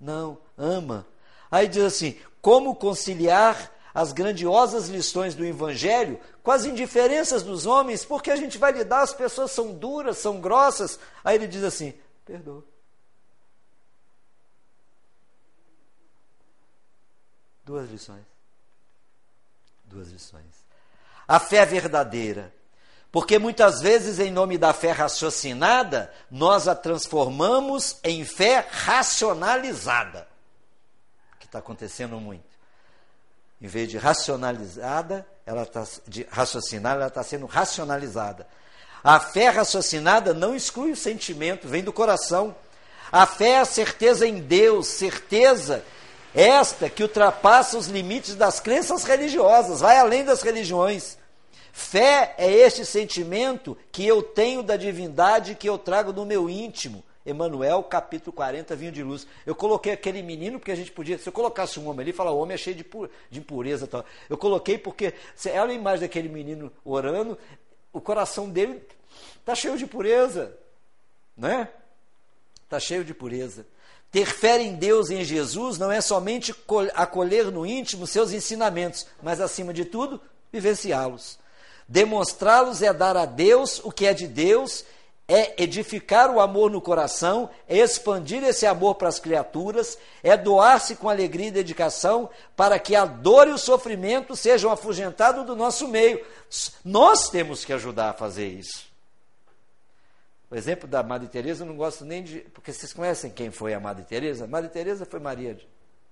[0.00, 1.06] Não, ama.
[1.50, 8.04] Aí diz assim: como conciliar as grandiosas lições do Evangelho com as indiferenças dos homens,
[8.04, 10.98] porque a gente vai lidar, as pessoas são duras, são grossas.
[11.24, 11.94] Aí ele diz assim:
[12.24, 12.64] perdoa.
[17.64, 18.29] Duas lições.
[19.90, 20.64] Duas lições.
[21.28, 22.52] A fé verdadeira.
[23.12, 30.30] Porque muitas vezes, em nome da fé raciocinada, nós a transformamos em fé racionalizada
[31.50, 32.48] está acontecendo muito.
[33.60, 38.46] Em vez de racionalizada, ela está de raciocinar, ela está sendo racionalizada.
[39.02, 42.54] A fé raciocinada não exclui o sentimento, vem do coração.
[43.10, 45.84] A fé é a certeza em Deus, certeza
[46.34, 51.18] esta que ultrapassa os limites das crenças religiosas, vai além das religiões.
[51.72, 57.02] Fé é este sentimento que eu tenho da divindade que eu trago no meu íntimo.
[57.24, 59.26] Emanuel, capítulo 40, vinho de luz.
[59.44, 62.32] Eu coloquei aquele menino porque a gente podia, se eu colocasse um homem ali, falar,
[62.32, 62.84] o homem é cheio de,
[63.30, 64.04] de impureza tal.
[64.28, 65.14] Eu coloquei porque,
[65.46, 67.38] olha a imagem daquele menino orando,
[67.92, 68.82] o coração dele
[69.38, 70.56] está cheio de pureza,
[71.36, 71.68] né?
[72.64, 73.66] Está cheio de pureza.
[74.10, 76.54] Ter fé em Deus e em Jesus não é somente
[76.94, 80.20] acolher no íntimo seus ensinamentos, mas acima de tudo,
[80.52, 81.38] vivenciá-los.
[81.88, 84.84] Demonstrá-los é dar a Deus o que é de Deus
[85.30, 90.96] é edificar o amor no coração, é expandir esse amor para as criaturas, é doar-se
[90.96, 95.86] com alegria e dedicação para que a dor e o sofrimento sejam afugentados do nosso
[95.86, 96.20] meio.
[96.84, 98.89] Nós temos que ajudar a fazer isso.
[100.50, 103.72] O exemplo da Madre Teresa eu não gosto nem de, porque vocês conhecem quem foi
[103.72, 104.48] a Madre Teresa?
[104.48, 105.66] Madre Teresa foi Maria de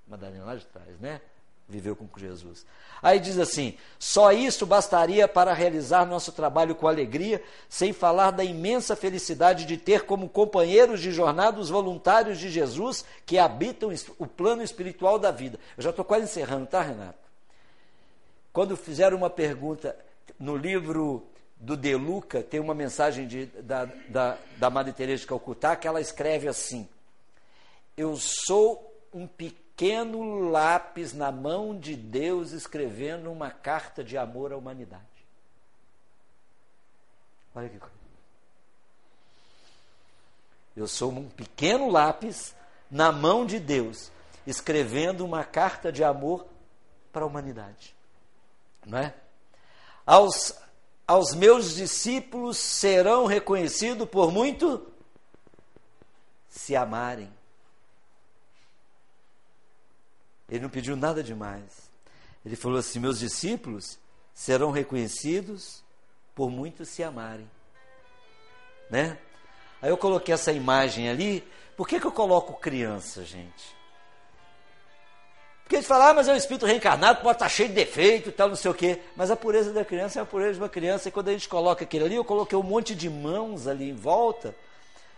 [0.07, 1.21] Madalena lá de trás, né?
[1.69, 2.65] Viveu com Jesus.
[3.03, 8.43] Aí diz assim: só isso bastaria para realizar nosso trabalho com alegria, sem falar da
[8.43, 14.27] imensa felicidade de ter como companheiros de jornada os voluntários de Jesus que habitam o
[14.27, 15.59] plano espiritual da vida.
[15.77, 17.19] Eu já estou quase encerrando, tá, Renato?
[18.51, 19.95] Quando fizeram uma pergunta
[20.39, 21.29] no livro
[21.61, 25.89] do De Luca, tem uma mensagem de, da, da, da Madre Teresa de Calcutá que
[25.89, 26.89] ela escreve assim:
[27.97, 34.57] Eu sou um pequeno lápis na mão de Deus escrevendo uma carta de amor à
[34.57, 35.05] humanidade.
[37.55, 37.99] Olha que coisa.
[40.77, 42.55] Eu sou um pequeno lápis
[42.89, 44.13] na mão de Deus,
[44.47, 46.47] escrevendo uma carta de amor
[47.13, 47.97] para a humanidade.
[48.87, 49.13] Não é?
[50.07, 50.57] Aos,
[51.09, 54.87] aos meus discípulos serão reconhecidos por muito
[56.51, 57.33] se amarem.
[60.51, 61.91] Ele não pediu nada demais.
[62.45, 63.99] Ele falou assim: Meus discípulos
[64.35, 65.83] serão reconhecidos
[66.35, 67.51] por muitos se amarem.
[68.91, 69.19] Né?
[69.81, 71.47] Aí eu coloquei essa imagem ali.
[71.75, 73.78] Por que, que eu coloco criança, gente?
[75.69, 78.31] Porque a gente fala, ah, mas é um espírito reencarnado, pode estar cheio de defeito
[78.31, 79.03] e tal, não sei o quê.
[79.15, 81.11] Mas a pureza da criança é a pureza de uma criança.
[81.11, 83.95] E quando a gente coloca aquilo ali, eu coloquei um monte de mãos ali em
[83.95, 84.57] volta,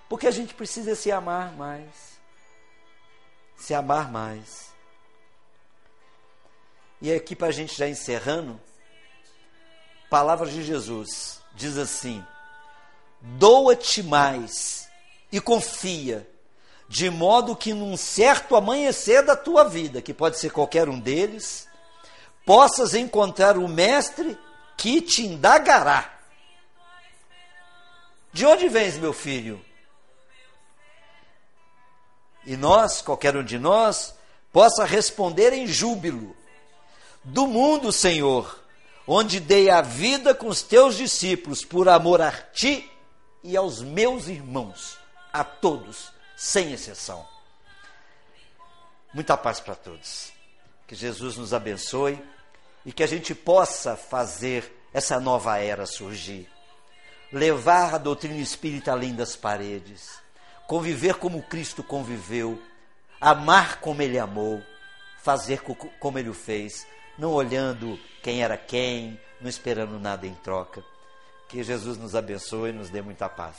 [0.09, 2.19] porque a gente precisa se amar mais.
[3.57, 4.71] Se amar mais.
[7.01, 8.61] E aqui para a gente já encerrando,
[10.11, 12.25] palavras de Jesus, diz assim:
[13.21, 14.89] doa-te mais
[15.31, 16.29] e confia,
[16.91, 21.69] de modo que num certo amanhecer da tua vida, que pode ser qualquer um deles,
[22.45, 24.37] possas encontrar o Mestre
[24.77, 26.13] que te indagará.
[28.33, 29.65] De onde vens, meu filho?
[32.45, 34.13] E nós, qualquer um de nós,
[34.53, 36.37] possa responder em júbilo:
[37.23, 38.65] Do mundo, Senhor,
[39.07, 42.91] onde dei a vida com os teus discípulos por amor a ti
[43.45, 44.99] e aos meus irmãos,
[45.33, 47.29] a todos sem exceção.
[49.13, 50.33] Muita paz para todos.
[50.87, 52.19] Que Jesus nos abençoe
[52.83, 56.49] e que a gente possa fazer essa nova era surgir.
[57.31, 60.19] Levar a doutrina espírita além das paredes.
[60.67, 62.59] Conviver como Cristo conviveu.
[63.21, 64.63] Amar como Ele amou.
[65.23, 65.61] Fazer
[66.01, 66.87] como Ele o fez.
[67.19, 70.83] Não olhando quem era quem, não esperando nada em troca.
[71.51, 73.57] Que Jesus nos abençoe e nos dê muita paz.